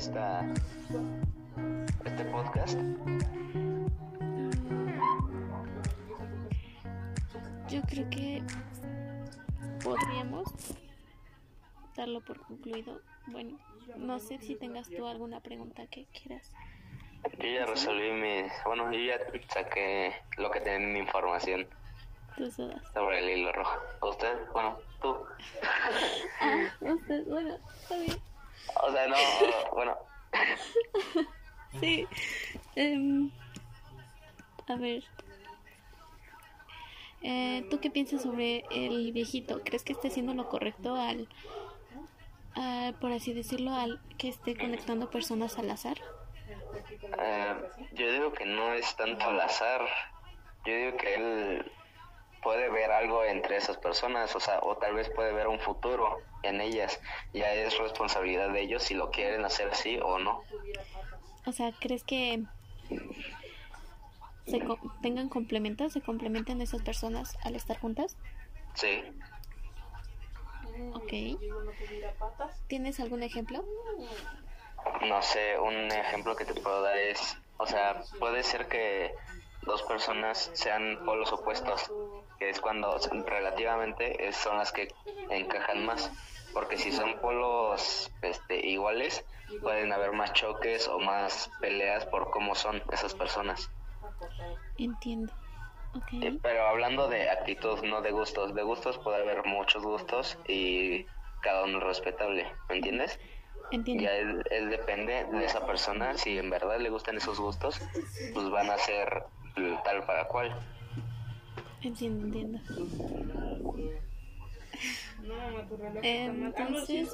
esta 0.00 0.46
este 2.06 2.24
podcast? 2.32 2.78
Yo 7.68 7.82
creo 7.82 8.08
que 8.08 8.42
podríamos 9.84 10.48
darlo 11.94 12.22
por 12.22 12.40
concluido. 12.40 13.02
Bueno, 13.26 13.58
no 13.98 14.18
sé 14.18 14.38
si 14.38 14.56
tengas 14.56 14.88
tú 14.88 15.06
alguna 15.06 15.40
pregunta 15.40 15.86
que 15.88 16.06
quieras. 16.06 16.50
Yo 17.38 17.46
ya 17.46 17.66
resolví 17.66 18.10
mi... 18.12 18.48
Bueno, 18.64 18.90
yo 18.90 18.98
ya 18.98 19.18
saqué 19.48 20.14
lo 20.38 20.50
que 20.50 20.60
tenía 20.60 20.88
en 20.88 20.94
mi 20.94 21.00
información 21.00 21.66
Tus 22.38 22.56
dudas. 22.56 22.82
sobre 22.94 23.18
el 23.18 23.38
hilo 23.38 23.52
rojo. 23.52 23.78
¿Usted? 24.00 24.34
Bueno, 24.54 24.78
tú. 25.02 25.14
Ah, 26.40 26.70
usted, 26.80 27.26
bueno, 27.26 27.58
está 27.82 27.98
bien. 27.98 28.29
O 28.82 28.92
sea, 28.92 29.06
no, 29.08 29.16
bueno, 29.72 29.96
Sí. 31.80 32.06
em, 32.76 33.30
a 34.68 34.74
ver. 34.76 35.04
Eh, 37.22 37.66
¿Tú 37.70 37.80
qué 37.80 37.90
piensas 37.90 38.22
sobre 38.22 38.64
el 38.70 39.12
viejito? 39.12 39.60
¿Crees 39.62 39.84
que 39.84 39.92
esté 39.92 40.08
haciendo 40.08 40.34
lo 40.34 40.48
correcto 40.48 40.94
al, 40.94 41.28
al, 42.54 42.94
por 42.94 43.12
así 43.12 43.32
decirlo, 43.34 43.74
al 43.74 44.00
que 44.16 44.28
esté 44.28 44.56
conectando 44.56 45.10
personas 45.10 45.58
al 45.58 45.70
azar? 45.70 45.98
eh, 47.18 47.54
yo 47.92 48.12
digo 48.12 48.32
que 48.32 48.46
no 48.46 48.72
es 48.72 48.96
tanto 48.96 49.24
al 49.26 49.40
azar. 49.40 49.86
Yo 50.64 50.74
digo 50.74 50.96
que 50.96 51.14
él 51.14 51.72
puede 52.42 52.68
ver 52.70 52.90
algo 52.90 53.24
entre 53.24 53.56
esas 53.56 53.76
personas, 53.76 54.34
o 54.34 54.40
sea, 54.40 54.60
o 54.62 54.76
tal 54.76 54.94
vez 54.94 55.08
puede 55.10 55.32
ver 55.32 55.46
un 55.48 55.60
futuro 55.60 56.18
en 56.42 56.60
ellas. 56.60 57.00
Ya 57.32 57.52
es 57.52 57.76
responsabilidad 57.78 58.50
de 58.50 58.62
ellos 58.62 58.82
si 58.82 58.94
lo 58.94 59.10
quieren 59.10 59.44
hacer 59.44 59.68
así 59.70 59.98
o 60.02 60.18
no. 60.18 60.42
O 61.46 61.52
sea, 61.52 61.72
¿crees 61.80 62.04
que 62.04 62.42
se 64.46 64.60
co- 64.60 64.78
tengan 65.02 65.28
complementos, 65.28 65.92
se 65.92 66.00
complementen 66.00 66.60
esas 66.60 66.82
personas 66.82 67.36
al 67.44 67.56
estar 67.56 67.78
juntas? 67.78 68.16
Sí. 68.74 69.02
Ok. 70.94 71.12
¿Tienes 72.68 73.00
algún 73.00 73.22
ejemplo? 73.22 73.64
No 75.02 75.22
sé, 75.22 75.58
un 75.58 75.90
ejemplo 75.92 76.36
que 76.36 76.44
te 76.44 76.54
puedo 76.54 76.82
dar 76.82 76.96
es, 76.96 77.36
o 77.58 77.66
sea, 77.66 78.02
puede 78.18 78.42
ser 78.42 78.66
que 78.68 79.14
dos 79.62 79.82
personas 79.82 80.50
sean 80.54 80.98
polos 81.04 81.32
opuestos, 81.32 81.90
que 82.40 82.48
es 82.48 82.60
cuando 82.60 82.98
relativamente 83.26 84.32
son 84.32 84.56
las 84.56 84.72
que 84.72 84.88
encajan 85.28 85.84
más, 85.84 86.10
porque 86.54 86.78
si 86.78 86.90
son 86.90 87.18
polos 87.20 88.10
este, 88.22 88.66
iguales, 88.66 89.24
pueden 89.60 89.92
haber 89.92 90.12
más 90.12 90.32
choques 90.32 90.88
o 90.88 90.98
más 90.98 91.50
peleas 91.60 92.06
por 92.06 92.30
cómo 92.30 92.54
son 92.54 92.82
esas 92.90 93.14
personas. 93.14 93.70
Entiendo. 94.78 95.32
Eh. 96.12 96.38
Pero 96.40 96.66
hablando 96.66 97.08
de 97.08 97.28
actitud, 97.28 97.82
no 97.82 98.00
de 98.00 98.10
gustos, 98.10 98.54
de 98.54 98.62
gustos 98.62 98.96
puede 98.98 99.20
haber 99.20 99.44
muchos 99.44 99.82
gustos 99.82 100.38
y 100.48 101.04
cada 101.42 101.64
uno 101.64 101.78
es 101.78 101.84
respetable, 101.84 102.50
¿me 102.70 102.76
entiendes? 102.76 103.20
Entiendo. 103.70 104.04
Ya 104.04 104.12
él, 104.12 104.42
él 104.50 104.70
depende 104.70 105.24
de 105.24 105.44
esa 105.44 105.66
persona, 105.66 106.16
si 106.16 106.38
en 106.38 106.48
verdad 106.48 106.78
le 106.78 106.88
gustan 106.88 107.18
esos 107.18 107.38
gustos, 107.38 107.82
pues 108.32 108.48
van 108.48 108.70
a 108.70 108.78
ser 108.78 109.24
tal 109.84 110.04
para 110.04 110.26
cual. 110.26 110.58
Entiendo, 111.82 112.26
entiendo. 112.26 112.60
Entonces, 116.02 117.12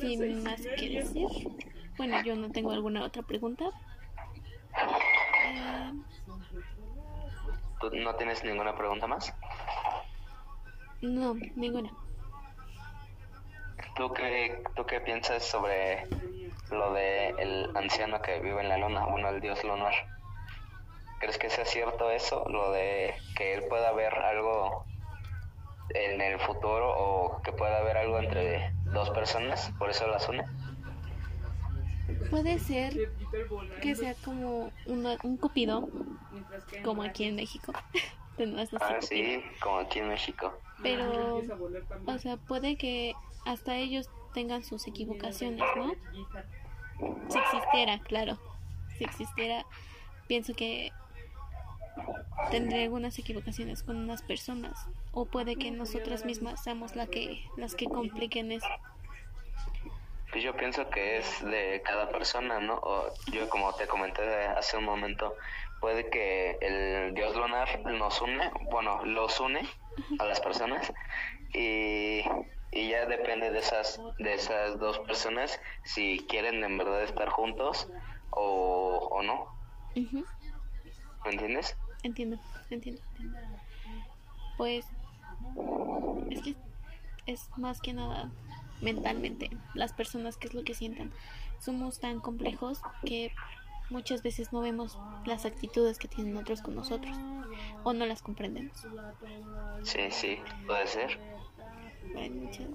sin 0.00 0.42
más 0.42 0.60
que 0.78 0.88
decir, 0.88 1.28
bueno, 1.96 2.22
yo 2.24 2.36
no 2.36 2.50
tengo 2.50 2.72
alguna 2.72 3.04
otra 3.04 3.22
pregunta. 3.22 3.64
Eh, 5.44 5.92
¿Tú 7.80 7.90
no 7.96 8.14
tienes 8.16 8.44
ninguna 8.44 8.76
pregunta 8.76 9.06
más? 9.06 9.34
no, 11.02 11.34
ninguna. 11.56 11.90
¿Tú 13.96 14.12
qué, 14.12 14.62
¿Tú 14.76 14.84
qué 14.86 15.00
piensas 15.00 15.44
sobre 15.44 16.06
lo 16.70 16.92
de 16.92 17.28
el 17.38 17.76
anciano 17.76 18.20
que 18.22 18.38
vive 18.40 18.60
en 18.60 18.68
la 18.68 18.78
luna, 18.78 19.06
bueno, 19.06 19.30
el 19.30 19.40
dios 19.40 19.62
lunar? 19.64 19.94
¿Crees 21.20 21.38
que 21.38 21.50
sea 21.50 21.64
cierto 21.66 22.10
eso, 22.10 22.44
lo 22.48 22.72
de 22.72 23.14
que 23.36 23.54
él 23.54 23.64
pueda 23.68 23.92
ver 23.92 24.12
algo 24.14 24.84
en 25.90 26.20
el 26.20 26.40
futuro 26.40 26.94
o 26.96 27.42
que 27.42 27.52
pueda 27.52 27.78
haber 27.78 27.96
algo 27.98 28.18
entre 28.18 28.72
dos 28.86 29.10
personas, 29.10 29.70
por 29.78 29.90
eso 29.90 30.06
las 30.08 30.28
une? 30.28 30.42
Puede 32.30 32.58
ser 32.58 32.94
que 33.82 33.94
sea 33.94 34.14
como 34.24 34.72
una- 34.86 35.18
un 35.22 35.36
cupido, 35.36 35.88
como 36.82 37.02
aquí 37.02 37.24
en 37.24 37.36
México. 37.36 37.72
Ah, 38.80 38.96
sí, 39.02 39.42
como 39.60 39.80
aquí 39.80 39.98
en 39.98 40.08
México. 40.08 40.54
Pero, 40.82 41.42
o 42.06 42.18
sea, 42.18 42.38
puede 42.38 42.76
que 42.76 43.12
hasta 43.44 43.76
ellos 43.76 44.08
tengan 44.32 44.64
sus 44.64 44.86
equivocaciones, 44.86 45.62
¿no? 45.76 45.92
Si 47.28 47.38
existiera, 47.38 47.98
claro. 47.98 48.38
Si 48.96 49.04
existiera, 49.04 49.66
pienso 50.26 50.54
que 50.54 50.90
tendré 52.50 52.84
algunas 52.84 53.18
equivocaciones 53.18 53.82
con 53.82 53.96
unas 53.96 54.22
personas. 54.22 54.86
O 55.12 55.26
puede 55.26 55.56
que 55.56 55.70
nosotras 55.70 56.24
mismas 56.24 56.62
seamos 56.62 56.96
la 56.96 57.06
que, 57.06 57.44
las 57.56 57.74
que 57.74 57.86
compliquen 57.86 58.52
eso. 58.52 58.68
Pues 60.30 60.44
yo 60.44 60.56
pienso 60.56 60.88
que 60.90 61.18
es 61.18 61.44
de 61.44 61.82
cada 61.84 62.08
persona, 62.08 62.60
¿no? 62.60 62.74
O 62.74 63.12
yo 63.32 63.48
como 63.48 63.74
te 63.74 63.86
comenté 63.88 64.22
hace 64.46 64.76
un 64.76 64.84
momento, 64.84 65.34
puede 65.80 66.08
que 66.08 66.56
el 66.60 67.14
dios 67.14 67.34
lunar 67.34 67.80
nos 67.84 68.20
une, 68.20 68.50
bueno, 68.70 69.04
los 69.04 69.40
une 69.40 69.66
a 70.18 70.24
las 70.26 70.40
personas 70.40 70.92
y, 71.52 72.22
y 72.70 72.90
ya 72.90 73.06
depende 73.06 73.50
de 73.50 73.58
esas 73.58 74.00
de 74.18 74.34
esas 74.34 74.78
dos 74.78 74.98
personas 75.00 75.60
si 75.82 76.24
quieren 76.28 76.62
en 76.62 76.78
verdad 76.78 77.02
estar 77.02 77.28
juntos 77.30 77.88
o, 78.30 79.08
o 79.10 79.22
no, 79.22 79.48
¿me 79.94 81.30
entiendes? 81.30 81.76
Entiendo, 82.02 82.38
entiendo, 82.70 83.00
entiendo. 83.18 83.38
Pues 84.56 84.86
es 86.30 86.42
que 86.42 86.54
es 87.26 87.48
más 87.56 87.80
que 87.80 87.92
nada 87.92 88.30
mentalmente 88.80 89.50
las 89.74 89.92
personas 89.92 90.36
qué 90.36 90.48
es 90.48 90.54
lo 90.54 90.64
que 90.64 90.74
sientan. 90.74 91.12
Somos 91.58 92.00
tan 92.00 92.20
complejos 92.20 92.80
que 93.04 93.32
muchas 93.90 94.22
veces 94.22 94.52
no 94.52 94.60
vemos 94.60 94.98
las 95.26 95.44
actitudes 95.44 95.98
que 95.98 96.08
tienen 96.08 96.36
otros 96.36 96.62
con 96.62 96.74
nosotros 96.74 97.16
o 97.84 97.92
no 97.92 98.06
las 98.06 98.22
comprendemos. 98.22 98.86
Sí, 99.82 100.10
sí, 100.10 100.38
puede 100.66 100.86
ser. 100.86 101.18
Hay 102.16 102.30
muchas, 102.30 102.68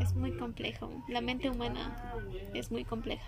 es 0.00 0.14
muy 0.14 0.36
complejo. 0.36 0.90
La 1.08 1.20
mente 1.20 1.50
humana 1.50 2.14
es 2.54 2.70
muy 2.70 2.84
compleja. 2.84 3.26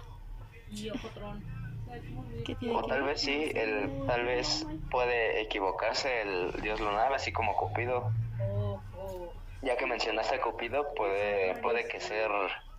¿Qué 2.45 2.55
tiene 2.55 2.75
O 2.75 2.83
tal 2.85 3.03
vez 3.03 3.21
sí, 3.21 3.51
el, 3.55 4.07
tal 4.07 4.25
vez 4.25 4.67
puede 4.91 5.41
equivocarse 5.41 6.23
el 6.23 6.53
dios 6.63 6.81
lunar, 6.81 7.13
así 7.13 7.33
como 7.33 7.57
Cupido. 7.57 8.11
Ya 9.63 9.77
que 9.77 9.87
mencionaste 9.87 10.37
a 10.37 10.41
Cupido, 10.41 10.95
puede, 10.95 11.55
puede 11.57 11.87
que 11.87 12.01
ser 12.01 12.31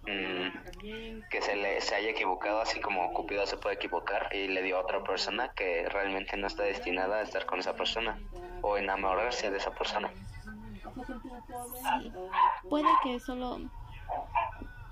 mm, 0.03 1.29
que 1.29 1.41
se 1.41 1.55
le 1.55 1.79
se 1.81 1.95
haya 1.95 2.09
equivocado, 2.09 2.61
así 2.61 2.79
como 2.79 3.13
Cupido 3.13 3.45
se 3.45 3.57
puede 3.57 3.75
equivocar 3.75 4.29
y 4.35 4.47
le 4.47 4.63
dio 4.63 4.77
a 4.77 4.81
otra 4.81 5.03
persona 5.03 5.51
que 5.53 5.87
realmente 5.89 6.37
no 6.37 6.47
está 6.47 6.63
destinada 6.63 7.17
a 7.17 7.21
estar 7.21 7.45
con 7.45 7.59
esa 7.59 7.75
persona 7.75 8.19
o 8.61 8.77
enamorarse 8.77 9.51
de 9.51 9.57
esa 9.57 9.71
persona. 9.71 10.11
Sí. 12.01 12.11
Puede 12.67 12.89
que 13.03 13.19
solo 13.19 13.59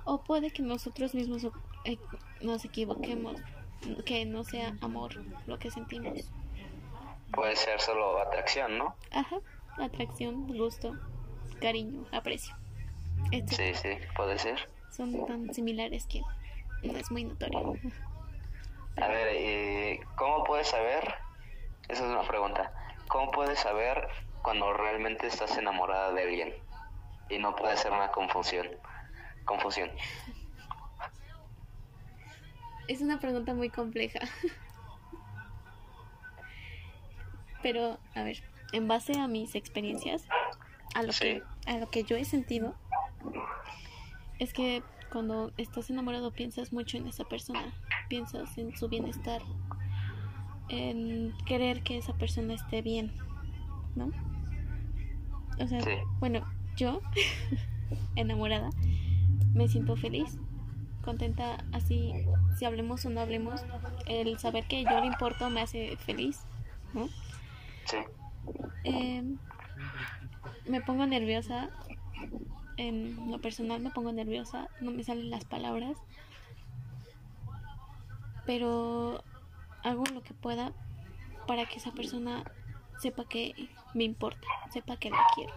o 0.06 0.18
puede 0.24 0.52
que 0.52 0.64
nosotros 0.64 1.14
mismos 1.14 1.46
eh, 1.86 1.98
nos 2.42 2.66
equivoquemos, 2.66 3.40
que 4.06 4.26
no 4.26 4.44
sea 4.44 4.76
amor 4.82 5.14
lo 5.48 5.58
que 5.60 5.72
sentimos. 5.72 6.32
Puede 7.34 7.56
ser 7.56 7.80
solo 7.80 8.20
atracción, 8.20 8.78
¿no? 8.78 8.96
Ajá, 9.12 9.38
atracción, 9.78 10.48
gusto, 10.48 10.98
cariño, 11.62 12.06
aprecio. 12.12 12.56
Sí, 13.48 13.74
sí, 13.74 13.90
puede 14.16 14.40
ser. 14.40 14.70
son 14.92 15.26
tan 15.26 15.54
similares 15.54 16.06
que 16.08 16.22
no 16.84 16.98
es 16.98 17.12
muy 17.12 17.24
notorio. 17.26 17.76
A 19.02 19.08
ver, 19.08 19.36
¿y 19.36 20.00
¿cómo 20.16 20.44
puedes 20.44 20.68
saber? 20.68 21.16
Esa 21.88 22.06
es 22.06 22.12
una 22.12 22.28
pregunta. 22.28 22.72
¿Cómo 23.08 23.32
puedes 23.32 23.60
saber 23.60 24.08
cuando 24.42 24.74
realmente 24.74 25.28
estás 25.28 25.58
enamorada 25.58 26.12
de 26.14 26.24
alguien? 26.24 26.54
Y 27.30 27.38
no 27.38 27.56
puede 27.56 27.78
ser 27.78 27.92
una 27.92 28.12
confusión. 28.12 28.68
Confusión. 29.46 29.92
Es 32.90 33.02
una 33.02 33.20
pregunta 33.20 33.54
muy 33.54 33.70
compleja. 33.70 34.20
Pero, 37.62 38.00
a 38.16 38.24
ver, 38.24 38.42
en 38.72 38.88
base 38.88 39.14
a 39.20 39.28
mis 39.28 39.54
experiencias, 39.56 40.26
a 40.96 41.04
lo 41.04 41.12
Sí. 41.14 41.20
que 41.26 41.44
a 41.68 41.78
lo 41.78 41.90
que 41.90 42.04
yo 42.04 42.16
he 42.18 42.26
sentido, 42.26 42.74
es 44.40 44.54
que 44.54 44.82
cuando 45.12 45.52
estás 45.58 45.90
enamorado 45.92 46.32
piensas 46.32 46.74
mucho 46.74 46.98
en 46.98 47.08
esa 47.08 47.26
persona, 47.26 47.74
piensas 48.08 48.58
en 48.58 48.76
su 48.76 48.88
bienestar, 48.90 49.42
en 50.70 51.34
querer 51.46 51.84
que 51.84 51.98
esa 51.98 52.14
persona 52.14 52.56
esté 52.56 52.82
bien, 52.82 53.12
¿no? 53.96 54.10
O 55.60 55.68
sea, 55.68 55.82
Sí. 55.82 55.92
bueno, 56.20 56.42
yo, 56.76 57.02
enamorada, 58.16 58.70
me 59.54 59.68
siento 59.68 59.96
feliz, 59.96 60.40
contenta, 61.10 61.58
así, 61.74 62.14
si 62.56 62.66
hablemos 62.66 63.04
o 63.04 63.10
no 63.10 63.20
hablemos, 63.22 63.62
el 64.06 64.38
saber 64.38 64.68
que 64.68 64.84
yo 64.84 65.02
le 65.02 65.08
importo 65.08 65.50
me 65.50 65.60
hace 65.60 65.98
feliz, 65.98 66.42
¿no? 66.94 67.08
Sí. 67.86 67.98
Eh, 68.84 69.24
me 70.68 70.82
pongo 70.82 71.08
nerviosa, 71.08 71.72
en 72.78 73.32
lo 73.32 73.42
personal 73.42 73.82
me 73.82 73.90
pongo 73.90 74.12
nerviosa, 74.12 74.68
no 74.82 74.92
me 74.92 75.04
salen 75.04 75.32
las 75.32 75.46
palabras, 75.46 75.98
pero 78.46 79.24
hago 79.84 80.04
lo 80.14 80.22
que 80.22 80.36
pueda 80.36 80.74
para 81.48 81.66
que 81.66 81.78
esa 81.78 81.92
persona 81.92 82.44
sepa 83.00 83.26
que 83.26 83.68
me 83.96 84.04
importa, 84.04 84.48
sepa 84.72 84.98
que 84.98 85.10
la 85.10 85.26
quiero. 85.34 85.56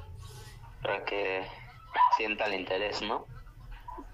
Para 0.81 1.05
que 1.05 1.45
sienta 2.17 2.47
el 2.47 2.59
interés, 2.59 3.03
¿no? 3.03 3.27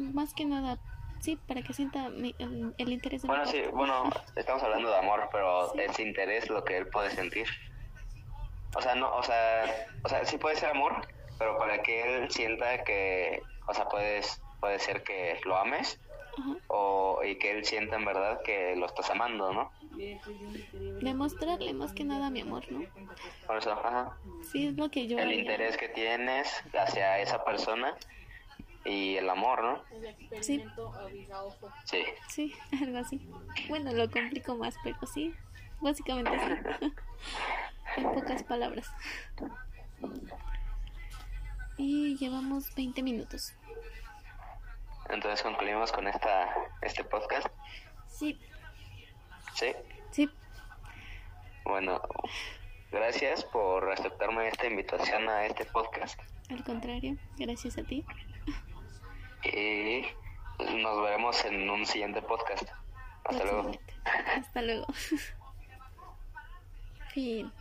Más 0.00 0.34
que 0.34 0.44
nada, 0.44 0.80
sí, 1.20 1.36
para 1.36 1.62
que 1.62 1.72
sienta 1.72 2.08
mi- 2.08 2.34
el, 2.38 2.74
el 2.78 2.92
interés 2.92 3.22
de 3.22 3.28
mi 3.28 3.34
Bueno, 3.34 3.50
sí, 3.50 3.62
bueno, 3.72 4.10
estamos 4.36 4.62
hablando 4.62 4.88
de 4.90 4.96
amor, 4.96 5.28
pero 5.32 5.70
Sí. 5.72 5.80
es 5.80 5.98
interés 5.98 6.48
lo 6.50 6.64
que 6.64 6.76
él 6.76 6.86
puede 6.88 7.10
sentir. 7.10 7.46
O 8.76 8.82
sea, 8.82 8.94
no, 8.94 9.10
o 9.14 9.22
sea, 9.22 9.64
o 10.04 10.08
sea, 10.08 10.24
sí 10.24 10.36
puede 10.38 10.56
ser 10.56 10.70
amor, 10.70 11.06
pero 11.38 11.58
para 11.58 11.82
que 11.82 12.02
él 12.16 12.30
sienta 12.30 12.84
que, 12.84 13.42
o 13.66 13.74
sea, 13.74 13.86
puedes, 13.88 14.40
puede 14.60 14.78
ser 14.78 15.02
que 15.02 15.40
lo 15.44 15.56
ames 15.56 15.98
Ajá. 16.38 16.56
o 16.68 17.20
y 17.24 17.36
que 17.38 17.50
él 17.52 17.64
sienta 17.64 17.96
en 17.96 18.04
verdad 18.04 18.40
que 18.44 18.76
lo 18.76 18.86
estás 18.86 19.10
amando, 19.10 19.52
¿no? 19.52 19.72
Demostrarle 21.00 21.72
más 21.74 21.92
que 21.92 22.04
nada 22.04 22.30
mi 22.30 22.40
amor, 22.40 22.64
¿no? 22.70 22.84
Por 23.46 23.56
eso, 23.58 23.72
ajá. 23.72 24.16
Sí, 24.42 24.66
es 24.66 24.76
lo 24.76 24.90
que 24.90 25.06
yo 25.06 25.18
El 25.18 25.28
haría. 25.28 25.40
interés 25.40 25.76
que 25.76 25.88
tienes 25.88 26.62
hacia 26.74 27.18
esa 27.20 27.42
persona 27.44 27.96
y 28.88 29.16
el 29.16 29.28
amor, 29.30 29.62
¿no? 29.62 29.82
Sí, 30.40 30.64
Sí. 31.84 32.04
sí, 32.28 32.54
algo 32.82 32.98
así. 32.98 33.28
Bueno, 33.68 33.92
lo 33.92 34.10
complico 34.10 34.56
más, 34.56 34.74
pero 34.82 34.96
sí, 35.06 35.34
básicamente 35.80 36.30
sí. 36.80 36.92
en 37.96 38.12
pocas 38.12 38.42
palabras. 38.44 38.90
Y 41.76 42.16
llevamos 42.16 42.74
20 42.74 43.02
minutos. 43.02 43.54
Entonces 45.08 45.42
concluimos 45.42 45.92
con 45.92 46.06
esta 46.08 46.48
este 46.82 47.04
podcast. 47.04 47.46
Sí, 48.08 48.38
Sí. 49.54 49.72
sí, 50.10 50.30
Bueno, 51.64 52.00
gracias 52.92 53.44
por 53.44 53.90
aceptarme 53.92 54.48
esta 54.48 54.66
invitación 54.66 55.28
a 55.28 55.46
este 55.46 55.64
podcast. 55.66 56.18
al 56.50 56.62
contrario, 56.64 57.16
gracias 57.38 57.78
a 57.78 57.82
ti. 57.84 58.04
Y 59.44 60.04
nos 60.80 61.02
veremos 61.02 61.44
en 61.44 61.68
un 61.70 61.86
siguiente 61.86 62.22
podcast. 62.22 62.68
Hasta 63.24 63.44
luego. 63.44 63.72
Hasta 64.36 64.62
luego. 64.62 64.86
fin. 67.14 67.52